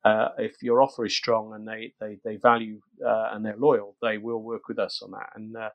[0.05, 3.97] Uh, if your offer is strong and they they they value uh, and they're loyal,
[4.01, 5.31] they will work with us on that.
[5.35, 5.71] And uh,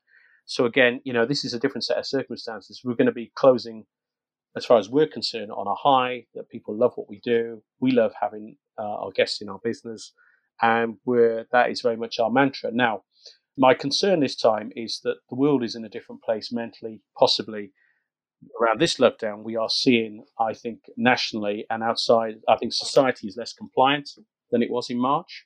[0.47, 2.83] so again, you know, this is a different set of circumstances.
[2.85, 3.85] We're going to be closing,
[4.57, 7.63] as far as we're concerned, on a high that people love what we do.
[7.81, 10.13] We love having uh, our guests in our business,
[10.63, 12.71] and that is very much our mantra.
[12.73, 13.03] Now,
[13.59, 17.73] my concern this time is that the world is in a different place mentally, possibly
[18.61, 19.43] around this lockdown.
[19.43, 24.11] We are seeing, I think, nationally and outside, I think society is less compliant
[24.51, 25.45] than it was in March.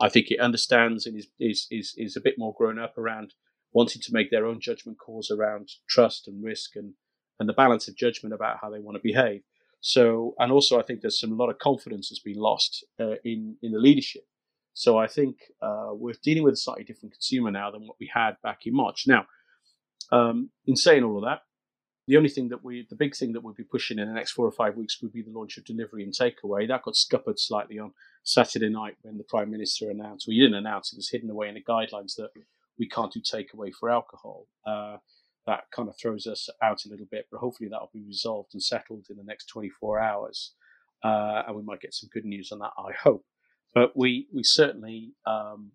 [0.00, 3.34] I think it understands and is, is, is, is a bit more grown up around
[3.72, 6.94] wanting to make their own judgment calls around trust and risk and,
[7.38, 9.42] and the balance of judgment about how they want to behave.
[9.80, 13.16] So, and also I think there's some a lot of confidence has been lost uh,
[13.22, 14.22] in in the leadership
[14.74, 18.10] so I think uh, we're dealing with a slightly different consumer now than what we
[18.12, 19.04] had back in March.
[19.06, 19.26] Now,
[20.12, 21.42] um, in saying all of that,
[22.06, 24.32] the only thing that we, the big thing that we'll be pushing in the next
[24.32, 26.68] four or five weeks would be the launch of delivery and takeaway.
[26.68, 27.92] That got scuppered slightly on
[28.24, 31.48] Saturday night when the Prime Minister announced, well, he didn't announce, it was hidden away
[31.48, 32.30] in the guidelines that
[32.78, 34.48] we can't do takeaway for alcohol.
[34.66, 34.96] Uh,
[35.46, 38.62] that kind of throws us out a little bit, but hopefully that'll be resolved and
[38.62, 40.52] settled in the next 24 hours.
[41.02, 43.24] Uh, and we might get some good news on that, I hope.
[43.74, 45.72] But we we certainly, um,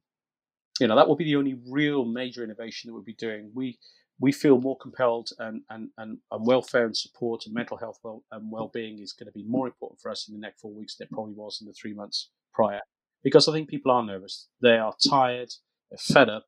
[0.80, 3.52] you know, that will be the only real major innovation that we'll be doing.
[3.54, 3.78] We
[4.22, 8.24] we feel more compelled and, and, and, and welfare and support and mental health well,
[8.32, 10.98] and well-being is going to be more important for us in the next four weeks
[10.98, 12.82] than it probably was in the three months prior.
[13.24, 14.50] Because I think people are nervous.
[14.62, 15.52] They are tired.
[15.90, 16.46] They're fed up.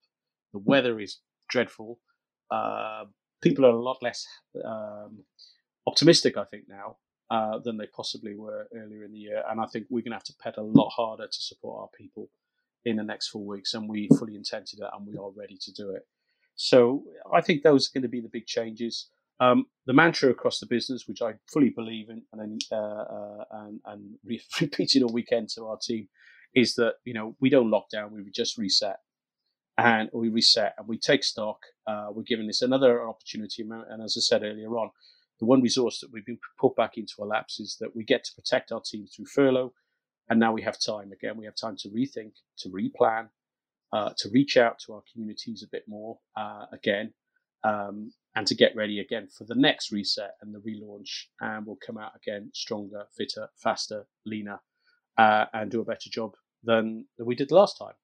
[0.52, 2.00] The weather is dreadful.
[2.50, 3.06] Uh,
[3.42, 4.28] people are a lot less
[4.66, 5.24] um,
[5.88, 6.98] optimistic, I think, now
[7.32, 9.42] uh, than they possibly were earlier in the year.
[9.50, 11.90] And I think we're going to have to pedal a lot harder to support our
[11.98, 12.30] people
[12.84, 13.74] in the next four weeks.
[13.74, 16.06] And we fully intend to that and we are ready to do it.
[16.56, 19.08] So I think those are going to be the big changes.
[19.40, 23.80] Um, the mantra across the business, which I fully believe in and, uh, uh, and,
[23.86, 26.10] and re- repeated all weekend to our team,
[26.54, 28.98] is that you know we don't lock down, we just reset,
[29.78, 31.62] and we reset and we take stock.
[31.88, 34.92] Uh, we're giving this another opportunity, and as I said earlier on,
[35.42, 38.24] the one resource that we've been put back into our laps is that we get
[38.24, 39.74] to protect our team through furlough.
[40.30, 41.36] And now we have time again.
[41.36, 43.30] We have time to rethink, to replan,
[43.92, 47.14] uh, to reach out to our communities a bit more uh, again,
[47.64, 51.24] um, and to get ready again for the next reset and the relaunch.
[51.42, 54.60] And we'll come out again stronger, fitter, faster, leaner,
[55.18, 57.96] uh, and do a better job than, we did last time.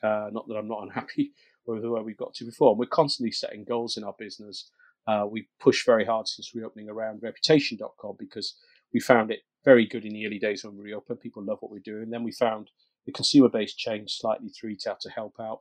[0.00, 1.32] Uh, not that I'm not unhappy
[1.66, 2.76] with where we got to before.
[2.76, 4.70] We're constantly setting goals in our business
[5.06, 8.56] uh, we pushed very hard since reopening around reputation.com because
[8.92, 11.20] we found it very good in the early days when we reopened.
[11.20, 12.10] People love what we're doing.
[12.10, 12.70] Then we found
[13.06, 15.60] the consumer base changed slightly through retail to help out.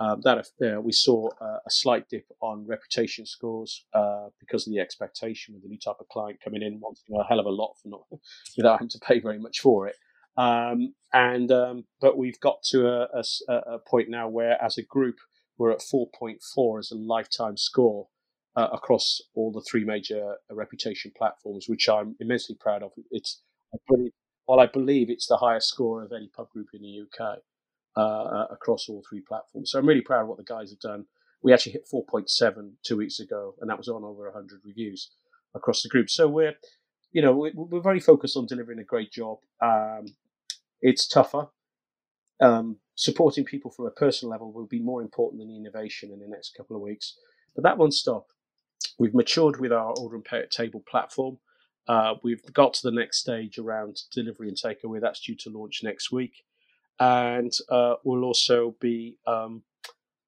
[0.00, 4.72] Um, that uh, we saw uh, a slight dip on reputation scores uh, because of
[4.72, 7.50] the expectation with the new type of client coming in wanting a hell of a
[7.50, 8.02] lot for not
[8.56, 9.94] without having to pay very much for it.
[10.36, 14.82] Um, and um, but we've got to a, a, a, point now where, as a
[14.82, 15.16] group,
[15.58, 18.08] we're at 4.4 as a lifetime score
[18.56, 22.92] uh, across all the three major uh, reputation platforms, which I'm immensely proud of.
[23.10, 23.40] It's,
[23.74, 24.12] I believe,
[24.46, 27.38] while I believe it's the highest score of any pub group in the UK
[27.96, 29.70] uh, uh, across all three platforms.
[29.70, 31.06] So I'm really proud of what the guys have done.
[31.42, 35.10] We actually hit 4.7 two weeks ago, and that was on over 100 reviews
[35.54, 36.08] across the group.
[36.08, 36.54] So we're,
[37.12, 39.38] you know, we're, very focused on delivering a great job.
[39.60, 40.06] Um,
[40.80, 41.48] it's tougher.
[42.40, 46.28] Um, supporting people from a personal level will be more important than innovation in the
[46.28, 47.16] next couple of weeks.
[47.54, 48.26] But that won't stop.
[48.98, 51.38] We've matured with our order and pay at table platform.
[51.88, 55.00] Uh, we've got to the next stage around delivery and takeaway.
[55.00, 56.44] That's due to launch next week,
[57.00, 59.62] and uh, we'll also be um,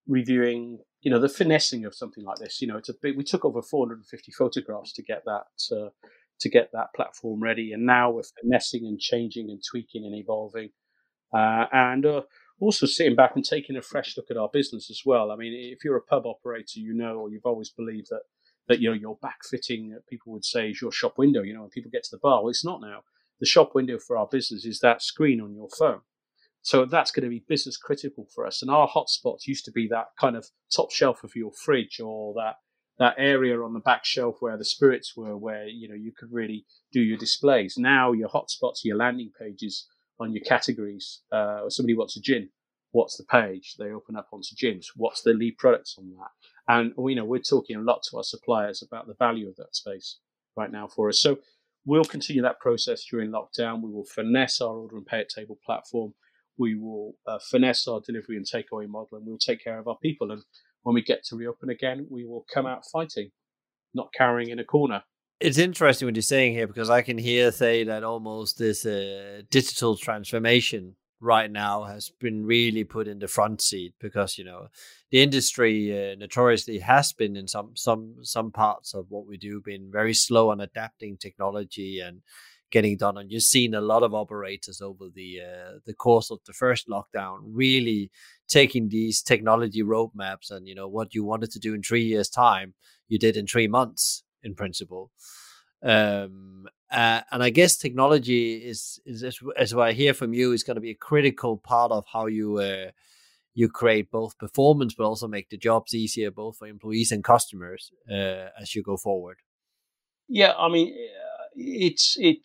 [0.09, 2.61] reviewing, you know, the finessing of something like this.
[2.61, 3.16] You know, it's a big.
[3.16, 5.90] We took over 450 photographs to get that uh,
[6.40, 10.70] to get that platform ready, and now we're finessing and changing and tweaking and evolving,
[11.33, 12.22] uh, and uh,
[12.59, 15.31] also sitting back and taking a fresh look at our business as well.
[15.31, 18.22] I mean, if you're a pub operator, you know, or you've always believed that
[18.68, 21.42] that you know your backfitting, people would say, is your shop window.
[21.42, 23.03] You know, when people get to the bar, well, it's not now.
[23.40, 26.00] The shop window for our business is that screen on your phone.
[26.62, 28.62] So that's going to be business critical for us.
[28.62, 32.33] And our hotspots used to be that kind of top shelf of your fridge or
[32.35, 32.55] that
[32.98, 36.33] that area on the back shelf where the spirits were, where you know you could
[36.33, 37.74] really do your displays.
[37.77, 39.87] Now your hotspots, your landing pages
[40.20, 41.22] on your categories.
[41.31, 42.48] Uh, somebody wants a gin,
[42.94, 43.74] what's the page?
[43.79, 44.92] They open up onto gins.
[44.96, 46.31] What's the lead products on that?
[46.68, 49.77] And we know we're talking a lot to our suppliers about the value of that
[49.77, 50.18] space
[50.57, 51.20] right now for us.
[51.20, 51.38] So
[51.85, 53.83] we'll continue that process during lockdown.
[53.83, 56.14] We will finesse our order and pay at table platform.
[56.57, 59.98] We will uh, finesse our delivery and takeaway model, and we'll take care of our
[59.98, 60.31] people.
[60.31, 60.42] And
[60.83, 63.31] when we get to reopen again, we will come out fighting,
[63.92, 65.03] not cowering in a corner.
[65.40, 69.42] It's interesting what you're saying here because I can hear say that almost this uh,
[69.50, 74.68] digital transformation right now has been really put in the front seat because you know
[75.10, 79.60] the industry uh, notoriously has been in some some some parts of what we do
[79.60, 82.20] been very slow on adapting technology and
[82.70, 83.16] getting done.
[83.16, 86.88] And you've seen a lot of operators over the uh, the course of the first
[86.88, 88.10] lockdown really
[88.48, 92.28] taking these technology roadmaps and you know what you wanted to do in 3 years
[92.28, 92.74] time
[93.08, 95.10] you did in 3 months in principle.
[95.82, 100.52] Um, uh, and I guess technology is, is as, as what I hear from you
[100.52, 102.90] is going to be a critical part of how you uh,
[103.52, 107.90] you create both performance, but also make the jobs easier both for employees and customers
[108.11, 109.38] uh, as you go forward.
[110.28, 110.94] Yeah, I mean,
[111.54, 112.38] it's it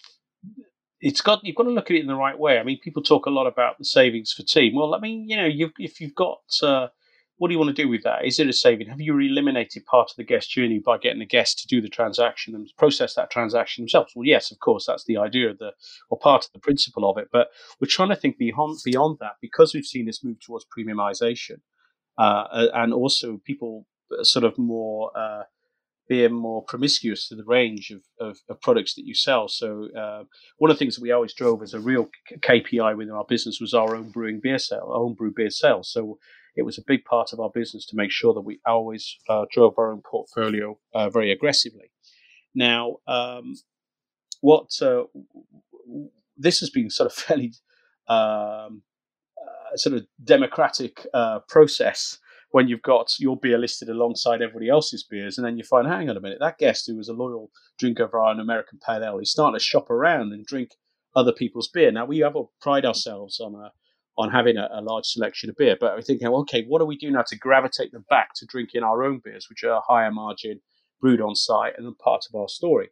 [0.99, 2.59] it's got you've got to look at it in the right way.
[2.59, 4.75] I mean, people talk a lot about the savings for team.
[4.75, 6.87] Well, I mean, you know, you if you've got uh,
[7.39, 8.25] what do you want to do with that?
[8.25, 8.89] Is it a saving?
[8.89, 11.87] Have you eliminated part of the guest journey by getting the guest to do the
[11.87, 14.11] transaction and process that transaction themselves?
[14.13, 15.71] Well, yes, of course, that's the idea of the
[16.09, 17.29] or part of the principle of it.
[17.31, 17.47] But
[17.79, 21.61] we're trying to think beyond beyond that because we've seen this move towards premiumization,
[22.17, 23.87] uh, and also people
[24.21, 25.11] sort of more.
[25.17, 25.43] Uh,
[26.09, 29.47] being more promiscuous to the range of, of, of products that you sell.
[29.47, 30.23] So uh,
[30.57, 33.59] one of the things that we always drove as a real KPI within our business
[33.61, 35.91] was our own brewing beer sale, our own brew beer sales.
[35.93, 36.17] So
[36.55, 39.45] it was a big part of our business to make sure that we always uh,
[39.51, 41.91] drove our own portfolio uh, very aggressively.
[42.55, 43.53] Now, um,
[44.41, 45.03] what uh,
[46.35, 47.53] this has been sort of fairly
[48.07, 48.81] um,
[49.37, 52.17] uh, sort of democratic uh, process
[52.51, 56.09] when you've got your beer listed alongside everybody else's beers, and then you find, hang
[56.09, 59.19] on a minute, that guest who was a loyal drinker of our American Pale Ale,
[59.19, 60.71] he's starting to shop around and drink
[61.15, 61.91] other people's beer.
[61.91, 63.71] Now we have pride ourselves on a
[64.17, 65.77] on having a, a, large selection of beer.
[65.79, 68.83] But we're thinking, okay, what do we do now to gravitate them back to drinking
[68.83, 70.59] our own beers, which are higher margin,
[70.99, 72.89] brewed on site, and then part of our story,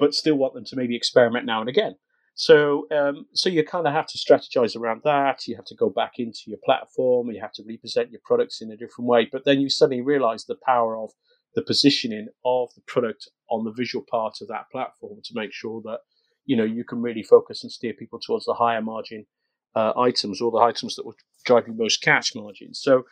[0.00, 1.94] but still want them to maybe experiment now and again.
[2.34, 5.46] So, um, so you kind of have to strategize around that.
[5.46, 7.30] You have to go back into your platform.
[7.30, 9.28] You have to represent your products in a different way.
[9.30, 11.10] But then you suddenly realize the power of
[11.54, 15.82] the positioning of the product on the visual part of that platform to make sure
[15.84, 15.98] that
[16.46, 19.26] you know you can really focus and steer people towards the higher margin
[19.74, 21.14] uh, items or the items that will
[21.44, 22.80] drive you most cash margins.
[22.82, 23.04] So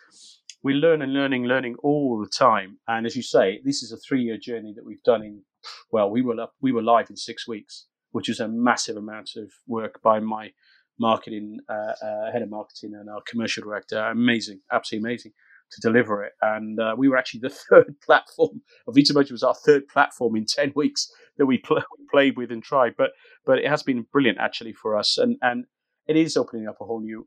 [0.63, 2.79] we learn and learning, learning all the time.
[2.87, 5.43] And as you say, this is a three-year journey that we've done in.
[5.91, 9.31] Well, we were up, we were live in six weeks, which is a massive amount
[9.37, 10.53] of work by my
[10.99, 13.99] marketing uh, uh, head of marketing and our commercial director.
[13.99, 15.33] Amazing, absolutely amazing
[15.73, 16.33] to deliver it.
[16.43, 18.61] And uh, we were actually the third platform.
[18.89, 22.95] Vitamojo was our third platform in ten weeks that we, pl- played with and tried.
[22.97, 23.13] But
[23.47, 25.19] but it has been brilliant actually for us.
[25.19, 25.65] And and
[26.07, 27.27] it is opening up a whole new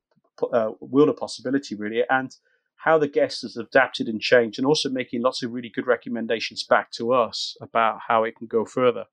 [0.52, 2.32] uh, world of possibility, really, and
[2.78, 6.64] how the guest has adapted and changed, and also making lots of really good recommendations
[6.64, 9.06] back to us about how it can go further.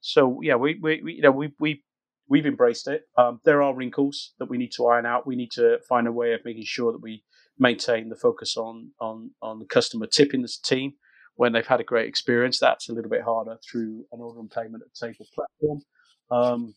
[0.00, 1.82] So yeah, we, we, we you know we we
[2.28, 3.02] we've embraced it.
[3.16, 5.26] Um, there are wrinkles that we need to iron out.
[5.26, 7.22] We need to find a way of making sure that we
[7.58, 10.94] maintain the focus on on on the customer tipping the team
[11.36, 12.58] when they've had a great experience.
[12.58, 15.80] That's a little bit harder through an order and payment at table platform.
[16.30, 16.74] Um,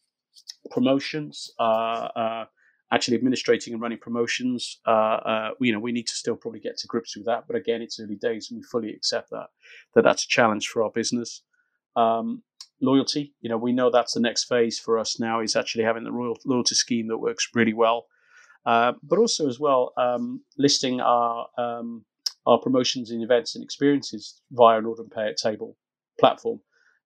[0.72, 2.46] promotions, uh, uh,
[2.92, 4.80] actually administrating and running promotions.
[4.86, 7.46] Uh, you know, we need to still probably get to grips with that.
[7.48, 9.48] But again, it's early days, and we fully accept that
[9.96, 11.44] that that's a challenge for our business.
[11.96, 12.44] Um,
[12.82, 16.04] loyalty, you know, we know that's the next phase for us now is actually having
[16.04, 18.08] the royal loyalty scheme that works really well.
[18.66, 22.04] Uh, but also as well um, listing our um,
[22.46, 25.78] our promotions and events and experiences via an order and pay at table
[26.20, 26.60] platform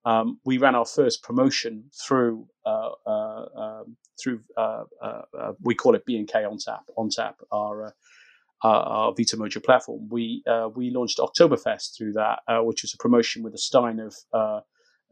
[0.05, 5.75] um, we ran our first promotion through uh, uh, um, through uh, uh, uh we
[5.75, 7.95] call it B and K on tap on tap our
[8.63, 10.07] our Vitamojo platform.
[10.09, 10.43] We
[10.75, 14.15] we launched Oktoberfest through that, which was a promotion with a stein of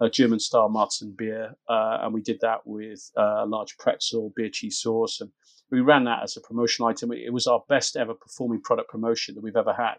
[0.02, 4.34] a German style Marzen beer, uh, and we did that with uh, a large pretzel,
[4.36, 5.30] beer cheese sauce, and
[5.70, 7.12] we ran that as a promotional item.
[7.14, 9.96] It was our best ever performing product promotion that we've ever had.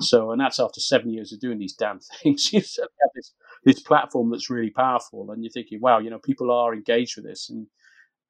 [0.00, 2.52] So, and that's after seven years of doing these damn things.
[2.52, 3.34] you have this,
[3.64, 7.26] this platform that's really powerful, and you're thinking, wow, you know, people are engaged with
[7.26, 7.66] this, and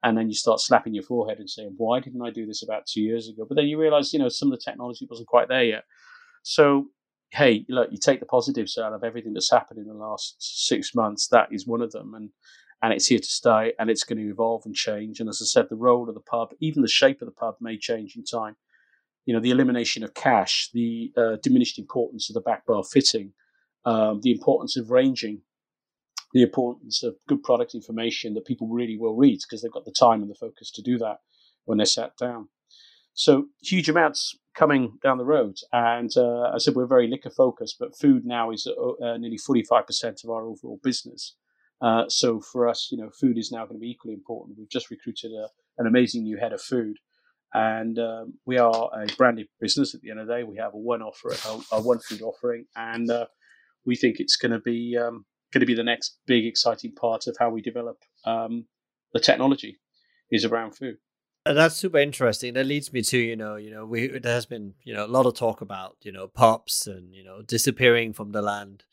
[0.03, 2.87] and then you start slapping your forehead and saying, why didn't I do this about
[2.87, 3.45] two years ago?
[3.47, 5.85] But then you realize, you know, some of the technology wasn't quite there yet.
[6.43, 6.87] So
[7.33, 10.95] hey, look, you take the positives out of everything that's happened in the last six
[10.95, 11.29] months.
[11.29, 12.31] That is one of them, and
[12.83, 15.21] and it's here to stay, and it's going to evolve and change.
[15.21, 17.57] And as I said, the role of the pub, even the shape of the pub,
[17.61, 18.57] may change in time.
[19.27, 23.33] You know, the elimination of cash, the uh, diminished importance of the back bar fitting,
[23.85, 25.43] um, the importance of ranging,
[26.33, 29.93] the importance of good product information that people really will read because they've got the
[29.93, 31.19] time and the focus to do that
[31.67, 32.49] when they're sat down.
[33.21, 35.59] So huge amounts coming down the road.
[35.75, 39.37] And uh, I said we're very liquor focused, but food now is uh, uh nearly
[39.37, 41.37] 45% of our overall business.
[41.83, 44.57] Uh, so for us, you know, food is now going to be equally important.
[44.57, 46.97] We've just recruited a, an amazing new head of food,
[47.53, 49.95] and um, we are a branded business.
[49.95, 52.23] At the end of the day, we have a one offer, a, a one food
[52.23, 53.27] offering, and uh,
[53.85, 57.27] we think it's going to be um, going to be the next big exciting part
[57.27, 58.65] of how we develop um,
[59.13, 59.79] the technology
[60.31, 60.97] is around food.
[61.47, 62.53] That's super interesting.
[62.55, 65.09] That leads me to you know you know we there has been you know a
[65.09, 68.85] lot of talk about you know pubs and you know disappearing from the land,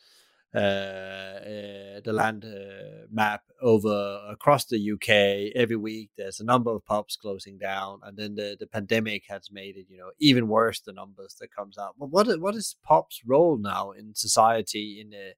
[0.55, 5.51] uh, uh the land uh, map over across the UK.
[5.61, 9.49] Every week there's a number of pubs closing down, and then the, the pandemic has
[9.51, 10.79] made it you know even worse.
[10.79, 11.95] The numbers that comes out.
[11.99, 15.33] But what what is pubs' role now in society in the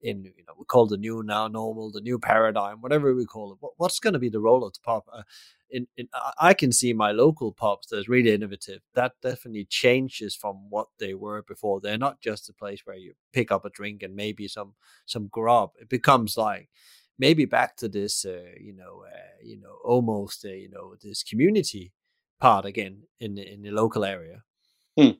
[0.00, 3.52] in you know we call the new now normal, the new paradigm, whatever we call
[3.52, 3.58] it.
[3.60, 5.02] What, what's going to be the role of the pub?
[5.12, 5.22] Uh,
[5.74, 6.08] in, in
[6.40, 8.80] I can see my local pubs that's really innovative.
[8.94, 11.80] That definitely changes from what they were before.
[11.80, 15.28] They're not just a place where you pick up a drink and maybe some some
[15.28, 15.70] grub.
[15.80, 16.68] It becomes like
[17.18, 21.22] maybe back to this, uh, you know, uh, you know, almost, uh, you know, this
[21.22, 21.92] community
[22.40, 24.42] part again in the, in the local area.
[24.98, 25.18] Hmm.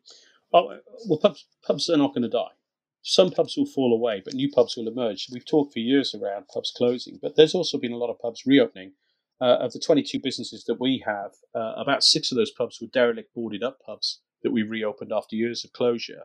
[0.52, 0.76] Well, uh,
[1.08, 2.54] well, pubs pubs are not going to die.
[3.02, 5.28] Some pubs will fall away, but new pubs will emerge.
[5.32, 8.44] We've talked for years around pubs closing, but there's also been a lot of pubs
[8.46, 8.92] reopening.
[9.40, 12.86] Uh, of the 22 businesses that we have, uh, about six of those pubs were
[12.86, 16.22] derelict, boarded up pubs that we reopened after years of closure.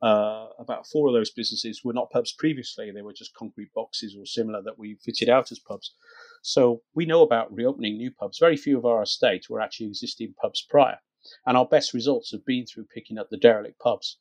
[0.00, 4.16] Uh, about four of those businesses were not pubs previously; they were just concrete boxes
[4.18, 5.94] or similar that we fitted out as pubs.
[6.42, 8.38] So we know about reopening new pubs.
[8.38, 10.98] Very few of our estate were actually existing pubs prior,
[11.46, 14.18] and our best results have been through picking up the derelict pubs.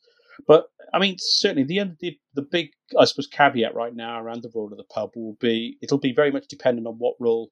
[0.48, 4.52] But I mean, certainly the, the the big, I suppose, caveat right now around the
[4.54, 7.52] role of the pub will be it'll be very much dependent on what role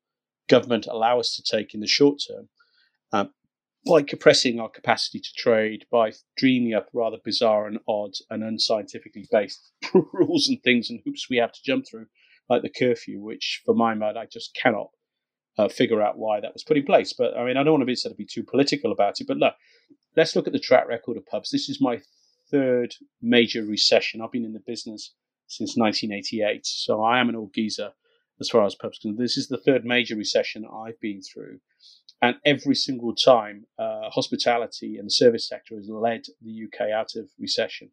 [0.50, 2.50] government allow us to take in the short term,
[3.12, 3.30] um,
[3.88, 9.26] by compressing our capacity to trade, by dreaming up rather bizarre and odd and unscientifically
[9.32, 9.72] based
[10.14, 12.08] rules and things and hoops we have to jump through,
[12.50, 14.90] like the curfew, which for my mind I just cannot
[15.58, 17.14] uh, figure out why that was put in place.
[17.14, 19.28] But I mean, I don't want to be sort of be too political about it.
[19.28, 19.54] But look,
[20.16, 21.50] let's look at the track record of pubs.
[21.52, 22.02] This is my
[22.52, 24.22] third major recession.
[24.22, 25.14] I've been in the business
[25.48, 27.92] since 1988, so I am an old geezer
[28.40, 29.20] as far as pubs concerned.
[29.20, 31.60] This is the third major recession I've been through,
[32.22, 37.16] and every single time, uh, hospitality and the service sector has led the UK out
[37.16, 37.92] of recession.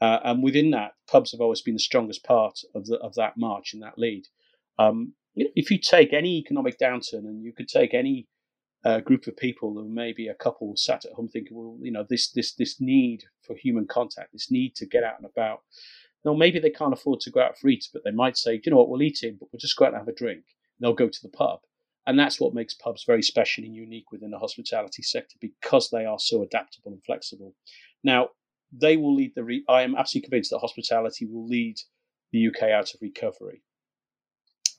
[0.00, 3.34] Uh, and within that, pubs have always been the strongest part of the, of that
[3.36, 4.24] march and that lead.
[4.78, 8.26] Um, if you take any economic downturn and you could take any
[8.84, 12.04] a group of people, or maybe a couple sat at home thinking, well, you know,
[12.08, 15.60] this this this need for human contact, this need to get out and about.
[16.24, 18.70] No, maybe they can't afford to go out for eats, but they might say, you
[18.70, 20.44] know what, we'll eat in, but we'll just go out and have a drink.
[20.44, 21.60] And they'll go to the pub.
[22.06, 26.04] And that's what makes pubs very special and unique within the hospitality sector because they
[26.04, 27.54] are so adaptable and flexible.
[28.02, 28.30] Now,
[28.72, 29.44] they will lead the.
[29.44, 31.76] Re- I am absolutely convinced that hospitality will lead
[32.32, 33.62] the UK out of recovery.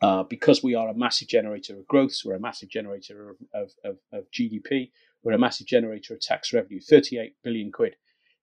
[0.02, 3.36] Uh, because we are a massive generator of growth, so we're a massive generator of,
[3.54, 4.89] of, of, of, GDP,
[5.22, 7.96] we're a massive generator of tax revenue, 38 billion quid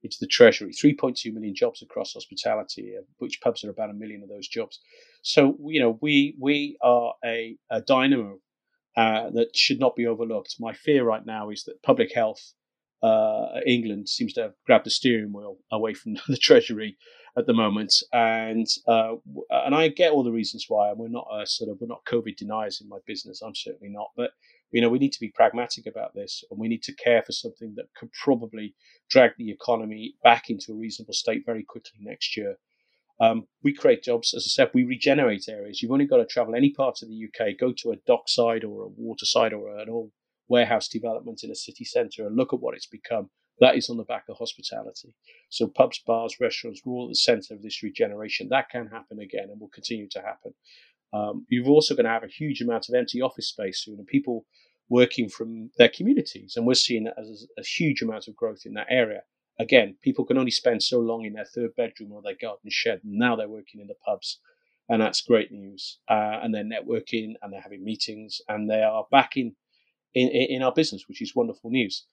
[0.03, 4.29] into the treasury, 3.2 million jobs across hospitality, which pubs are about a million of
[4.29, 4.81] those jobs.
[5.23, 8.39] So, you know, we, we are a, a dynamo
[8.97, 10.57] uh, that should not be overlooked.
[10.61, 12.53] My fear right now is that public health,
[13.03, 16.97] uh, England seems to have grabbed the steering wheel away from the treasury
[17.37, 19.13] at the moment, and uh,
[19.51, 20.91] and I get all the reasons why.
[20.91, 23.41] And we're not a sort of we're not COVID deniers in my business.
[23.41, 24.33] I'm certainly not, but
[24.71, 27.33] you know we need to be pragmatic about this, and we need to care for
[27.33, 28.75] something that could probably
[29.11, 32.57] drag the economy back into a reasonable state very quickly next year.
[33.21, 35.83] Um, we create jobs, as I said, we regenerate areas.
[35.83, 38.85] You've only got to travel any part of the UK, go to a dockside or
[38.85, 40.13] a waterside or an old
[40.49, 43.31] warehouse development in a city centre and look at what it's become.
[43.61, 45.15] That is on the back of hospitality.
[45.51, 48.49] So pubs, bars, restaurants were all at the centre of this regeneration.
[48.51, 50.55] That can happen again and will continue to happen.
[51.13, 54.07] Um, you're also going to have a huge amount of empty office space soon, and
[54.07, 54.45] people
[54.91, 56.55] working from their communities.
[56.57, 59.23] And we're seeing that as a huge amount of growth in that area.
[59.61, 63.01] Again, people can only spend so long in their third bedroom or their garden shed.
[63.05, 64.41] Now they're working in the pubs.
[64.89, 65.99] And that's great news.
[66.09, 69.55] Uh, and they're networking and they're having meetings and they are back in,
[70.15, 72.05] in, in our business, which is wonderful news.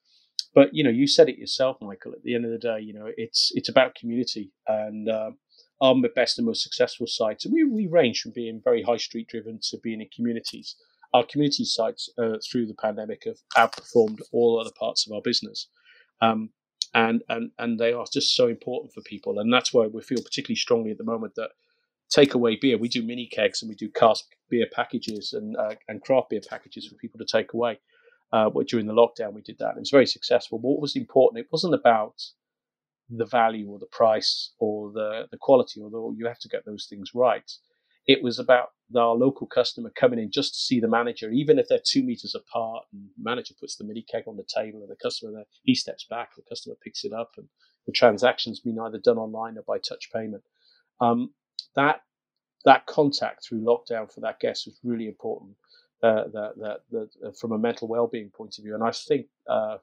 [0.55, 2.13] but you know, you said it yourself, Michael.
[2.13, 5.37] At the end of the day, you know, it's it's about community, and um,
[5.81, 7.45] our best and most successful sites.
[7.45, 10.75] And we we range from being very high street driven to being in communities.
[11.13, 15.67] Our community sites uh, through the pandemic have outperformed all other parts of our business.
[16.21, 16.49] Um,
[16.93, 19.39] and, and, and they are just so important for people.
[19.39, 21.51] And that's why we feel particularly strongly at the moment that
[22.15, 26.01] takeaway beer, we do mini kegs and we do cask beer packages and, uh, and
[26.01, 27.79] craft beer packages for people to take away
[28.31, 29.69] uh, during the lockdown, we did that.
[29.69, 30.57] And it was very successful.
[30.59, 32.21] But what was important, it wasn't about
[33.09, 36.87] the value or the price or the, the quality, although you have to get those
[36.89, 37.51] things right.
[38.07, 41.67] It was about our local customer coming in just to see the manager, even if
[41.67, 42.85] they're two meters apart.
[42.93, 46.05] And manager puts the mini keg on the table, and the customer there, he steps
[46.07, 47.47] back, the customer picks it up, and
[47.87, 50.43] the transaction's been either done online or by touch payment.
[51.01, 51.33] Um,
[51.75, 52.01] that
[52.63, 55.51] that contact through lockdown for that guest was really important
[56.03, 58.73] uh, that, that, that from a mental well-being point of view.
[58.73, 59.77] And I think uh,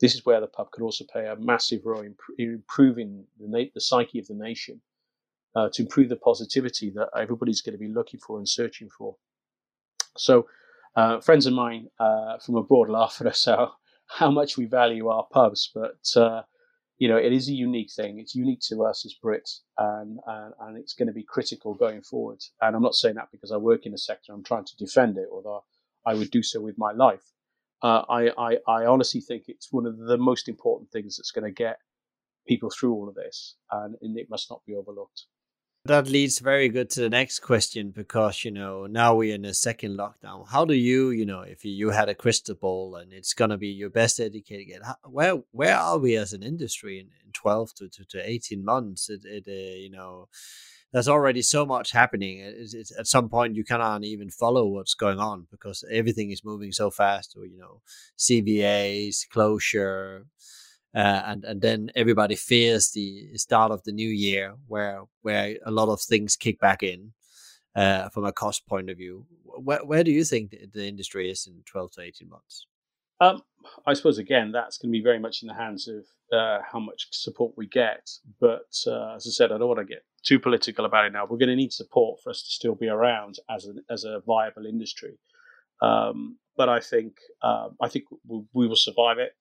[0.00, 3.46] this is where the pub could also play a massive role in, in improving the,
[3.48, 4.80] na- the, psyche of the nation,
[5.54, 9.16] uh, to improve the positivity that everybody's going to be looking for and searching for.
[10.16, 10.46] So,
[10.96, 13.74] uh, friends of mine uh, from abroad laugh at us how,
[14.06, 15.96] how much we value our pubs, but
[17.00, 18.18] you know, it is a unique thing.
[18.18, 22.02] It's unique to us as Brits, and, and, and it's going to be critical going
[22.02, 22.40] forward.
[22.60, 24.34] And I'm not saying that because I work in a sector.
[24.34, 25.64] I'm trying to defend it, although
[26.06, 27.32] I would do so with my life.
[27.82, 31.44] Uh, I, I, I honestly think it's one of the most important things that's going
[31.44, 31.78] to get
[32.46, 35.24] people through all of this, and, and it must not be overlooked.
[35.86, 39.54] That leads very good to the next question because you know now we're in a
[39.54, 40.46] second lockdown.
[40.46, 43.68] How do you, you know, if you had a crystal ball and it's gonna be
[43.68, 48.04] your best educated, where where are we as an industry in, in twelve to, to,
[48.04, 49.08] to eighteen months?
[49.08, 50.28] It, it uh, you know,
[50.92, 52.38] there's already so much happening.
[52.38, 56.44] It, it, at some point, you cannot even follow what's going on because everything is
[56.44, 57.36] moving so fast.
[57.36, 57.80] Or you know,
[58.18, 60.26] CVAs, closure,
[60.94, 65.70] uh, and and then everybody fears the start of the new year, where where a
[65.70, 67.12] lot of things kick back in
[67.76, 69.26] uh, from a cost point of view.
[69.44, 72.66] Where where do you think the, the industry is in twelve to eighteen months?
[73.20, 73.42] Um,
[73.86, 76.80] I suppose again that's going to be very much in the hands of uh, how
[76.80, 78.08] much support we get.
[78.40, 81.24] But uh, as I said, I don't want to get too political about it now.
[81.24, 84.22] We're going to need support for us to still be around as a as a
[84.26, 85.18] viable industry.
[85.82, 89.32] Um, but I think um, I think we, we, will survive it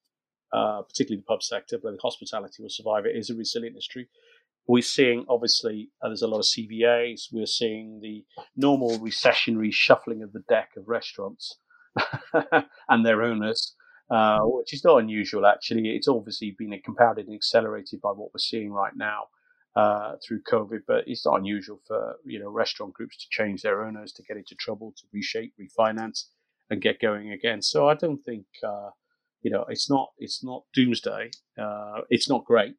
[0.51, 3.05] uh, particularly the pub sector, but the hospitality will survive.
[3.05, 3.15] it.
[3.15, 4.09] It is a resilient industry.
[4.67, 7.27] We're seeing, obviously, uh, there's a lot of CVAs.
[7.31, 8.23] We're seeing the
[8.55, 11.57] normal recessionary shuffling of the deck of restaurants
[12.89, 13.75] and their owners,
[14.09, 15.89] uh, which is not unusual, actually.
[15.89, 19.25] It's obviously been compounded and accelerated by what we're seeing right now.
[19.75, 23.85] Uh, through COVID, but it's not unusual for you know restaurant groups to change their
[23.85, 26.25] owners, to get into trouble, to reshape, refinance,
[26.71, 27.61] and get going again.
[27.61, 28.89] So I don't think uh,
[29.41, 31.31] you know, it's not it's not doomsday.
[31.57, 32.75] Uh, it's not great,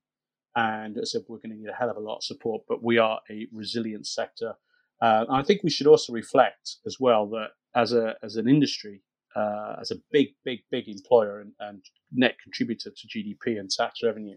[0.54, 2.62] and as I said, we're going to need a hell of a lot of support.
[2.68, 4.54] But we are a resilient sector.
[5.00, 9.02] Uh, I think we should also reflect as well that as a as an industry,
[9.36, 14.00] uh, as a big big big employer and, and, net contributor to GDP and tax
[14.02, 14.36] revenue,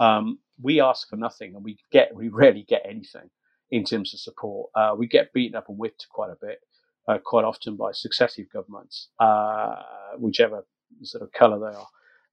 [0.00, 3.30] um, we ask for nothing, and we get we rarely get anything
[3.70, 4.70] in terms of support.
[4.74, 6.60] Uh, we get beaten up and whipped quite a bit.
[7.06, 9.74] Uh, quite often by successive governments, uh,
[10.16, 10.64] whichever
[11.02, 11.88] sort of color they are.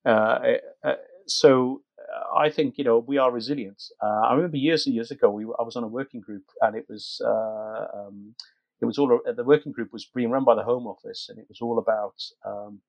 [0.05, 0.95] Uh, eh, uh
[1.27, 3.83] so uh, I think you know we are resilient.
[4.01, 6.85] I remember years and years ago, we I was on a working group, and it
[6.87, 8.33] was um,
[8.81, 11.45] it was all the working group was being run by the Home Office, and it
[11.47, 12.15] was all about
[12.45, 12.81] um,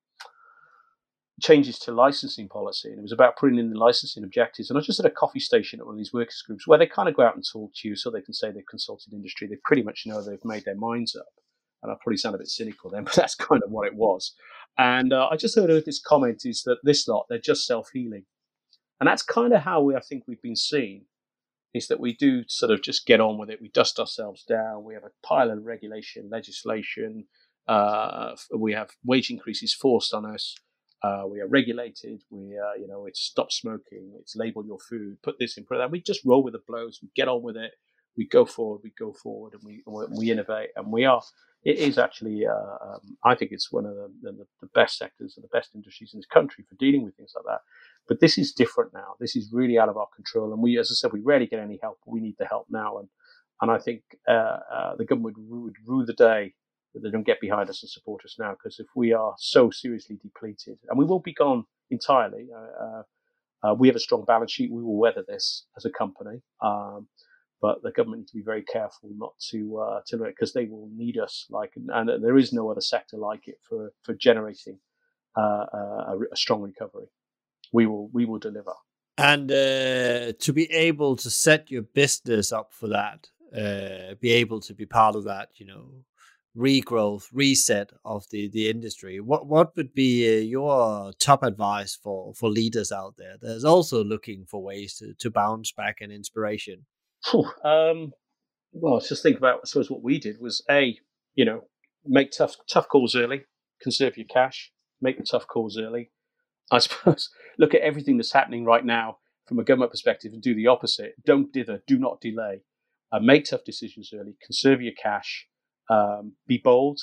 [1.41, 4.69] changes to licensing policy, and it was about putting in the licensing objectives.
[4.69, 6.79] And I was just at a coffee station at one of these workers groups where
[6.79, 9.13] they kind of go out and talk to you, so they can say they've consulted
[9.13, 9.47] industry.
[9.47, 11.27] They pretty much know they've made their minds up.
[11.83, 14.33] And I probably sound a bit cynical then, but that's kind of what it was.
[14.77, 18.25] And uh, I just heard this comment is that this lot, they're just self healing.
[18.99, 21.05] And that's kind of how we, I think we've been seen
[21.73, 23.61] is that we do sort of just get on with it.
[23.61, 24.83] We dust ourselves down.
[24.83, 27.25] We have a pile of regulation, legislation.
[27.67, 30.55] Uh, we have wage increases forced on us.
[31.01, 32.21] Uh, we are regulated.
[32.29, 34.13] We, uh, you know, it's stop smoking.
[34.19, 35.17] It's label your food.
[35.21, 35.65] Put this in.
[35.65, 35.91] Put that.
[35.91, 36.99] We just roll with the blows.
[37.01, 37.71] We get on with it.
[38.15, 38.81] We go forward.
[38.83, 39.83] We go forward, and we
[40.17, 40.69] we innovate.
[40.75, 41.21] And we are
[41.63, 45.35] it is actually, uh, um, I think it's one of the, the, the, best sectors
[45.37, 47.61] and the best industries in this country for dealing with things like that.
[48.07, 49.15] But this is different now.
[49.19, 50.51] This is really out of our control.
[50.51, 51.99] And we, as I said, we rarely get any help.
[52.05, 52.97] We need the help now.
[52.97, 53.07] And,
[53.61, 56.53] and I think uh, uh, the government would, would rue the day
[56.93, 58.51] that they don't get behind us and support us now.
[58.51, 63.03] Because if we are so seriously depleted, and we will be gone entirely, uh, uh,
[63.63, 64.71] uh, we have a strong balance sheet.
[64.71, 66.41] We will weather this as a company.
[66.61, 67.07] Um,
[67.63, 70.89] but the government need to be very careful not to uh, to because they will
[70.93, 74.79] need us like and, there is no other sector like it for for generating
[75.37, 77.07] uh, a, a, strong recovery.
[77.73, 78.73] We will we will deliver.
[79.17, 84.59] And uh, to be able to set your business up for that, uh, be able
[84.61, 85.89] to be part of that, you know,
[86.57, 89.19] regrowth, reset of the, the industry.
[89.19, 93.35] What what would be uh, your top advice for, for leaders out there?
[93.41, 96.85] There's also looking for ways to, to bounce back and inspiration.
[97.63, 98.11] Um,
[98.71, 100.97] well, just think about I suppose what we did was a
[101.35, 101.61] you know
[102.05, 103.43] make tough tough calls early,
[103.81, 104.71] conserve your cash,
[105.01, 106.11] make the tough calls early.
[106.71, 110.55] I suppose look at everything that's happening right now from a government perspective and do
[110.55, 111.13] the opposite.
[111.25, 112.61] Don't dither, do not delay.
[113.11, 115.47] Uh, make tough decisions early, conserve your cash,
[115.89, 116.99] um, be bold,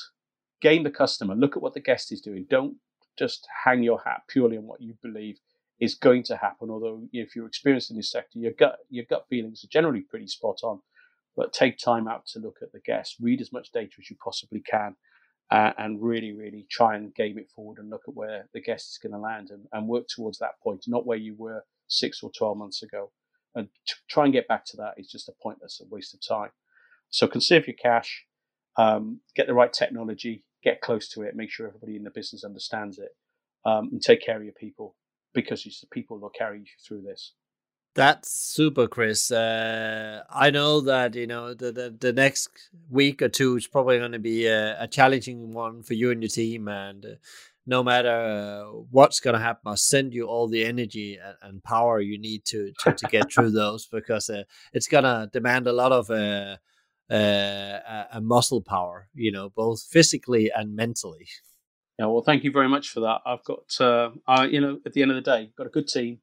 [0.61, 2.47] gain the customer, look at what the guest is doing.
[2.51, 2.77] Don't
[3.19, 5.39] just hang your hat purely on what you believe
[5.81, 6.71] is going to happen.
[6.71, 10.27] Although if you're experienced in this sector, your gut your gut feelings are generally pretty
[10.27, 10.81] spot on.
[11.37, 13.17] But take time out to look at the guest.
[13.21, 14.97] read as much data as you possibly can,
[15.51, 18.91] uh, and really, really try and game it forward and look at where the guest
[18.91, 22.23] is going to land and, and work towards that point, not where you were six
[22.23, 23.11] or 12 months ago.
[23.55, 23.69] And
[24.09, 26.51] try and get back to that is just a pointless, waste of time.
[27.11, 28.25] So conserve your cash,
[28.77, 32.45] um, get the right technology, get close to it, make sure everybody in the business
[32.45, 33.11] understands it,
[33.65, 34.95] um, and take care of your people
[35.35, 37.33] because it's the people that carry you through this.
[37.95, 39.33] That's super, Chris.
[39.33, 42.49] Uh, I know that you know the, the, the next
[42.89, 46.23] week or two is probably going to be a, a, challenging one for you and
[46.23, 47.09] your team, and uh,
[47.67, 51.65] no matter uh, what's going to happen, I'll send you all the energy and, and
[51.65, 55.67] power you need to to, to get through those because uh, it's going to demand
[55.67, 56.57] a lot of uh,
[57.13, 61.27] uh, a muscle power, you know, both physically and mentally.
[61.99, 63.21] Yeah, well, thank you very much for that.
[63.27, 65.89] I've got, uh, I, you know, at the end of the day, got a good
[65.89, 66.21] team.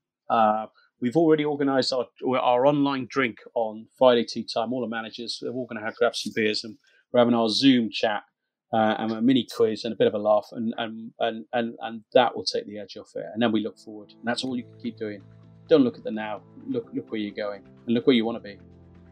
[0.99, 2.07] We've already organised our
[2.39, 4.73] our online drink on Friday tea time.
[4.73, 6.77] All the managers, we're all going to have have some beers, and
[7.11, 8.23] we're having our Zoom chat
[8.73, 11.75] uh, and a mini quiz and a bit of a laugh, and and and and
[11.81, 13.25] and that will take the edge off it.
[13.33, 15.21] And then we look forward, and that's all you can keep doing.
[15.69, 16.41] Don't look at the now.
[16.67, 18.57] Look look where you're going, and look where you want to be.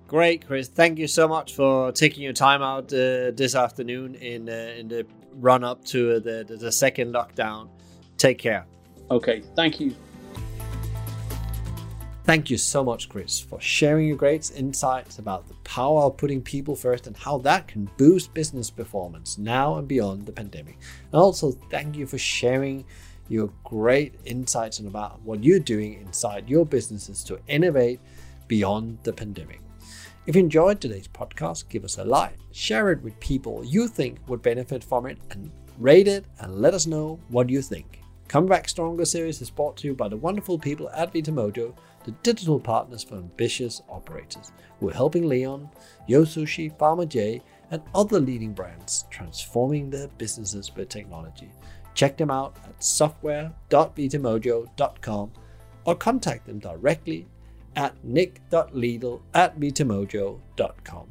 [0.08, 0.68] Great, Chris.
[0.68, 4.88] Thank you so much for taking your time out uh, this afternoon in uh, in
[4.88, 5.06] the
[5.36, 7.70] run up to the, the, the second lockdown.
[8.18, 8.66] Take care.
[9.12, 9.96] Okay, thank you.
[12.26, 16.42] Thank you so much, Chris, for sharing your great insights about the power of putting
[16.42, 20.80] people first and how that can boost business performance now and beyond the pandemic.
[21.12, 22.84] And also, thank you for sharing
[23.30, 28.00] your great insights about what you're doing inside your businesses to innovate
[28.48, 29.62] beyond the pandemic.
[30.26, 34.18] If you enjoyed today's podcast, give us a like, share it with people you think
[34.28, 38.02] would benefit from it, and rate it and let us know what you think.
[38.28, 41.76] Come Back Stronger series is brought to you by the wonderful people at Vitamojo,
[42.06, 45.70] the digital partners for ambitious operators, who are helping Leon,
[46.08, 47.42] Yo Sushi, Farmer J,
[47.72, 51.52] and other leading brands transforming their businesses with technology.
[51.96, 55.32] Check them out at software.vitamojo.com
[55.86, 57.26] or contact them directly
[57.76, 61.08] at nick.liedl at vitamojo.com.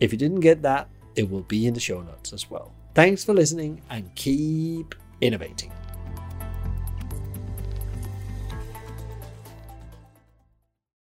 [0.00, 2.72] If you didn't get that, it will be in the show notes as well.
[2.94, 5.72] Thanks for listening and keep innovating.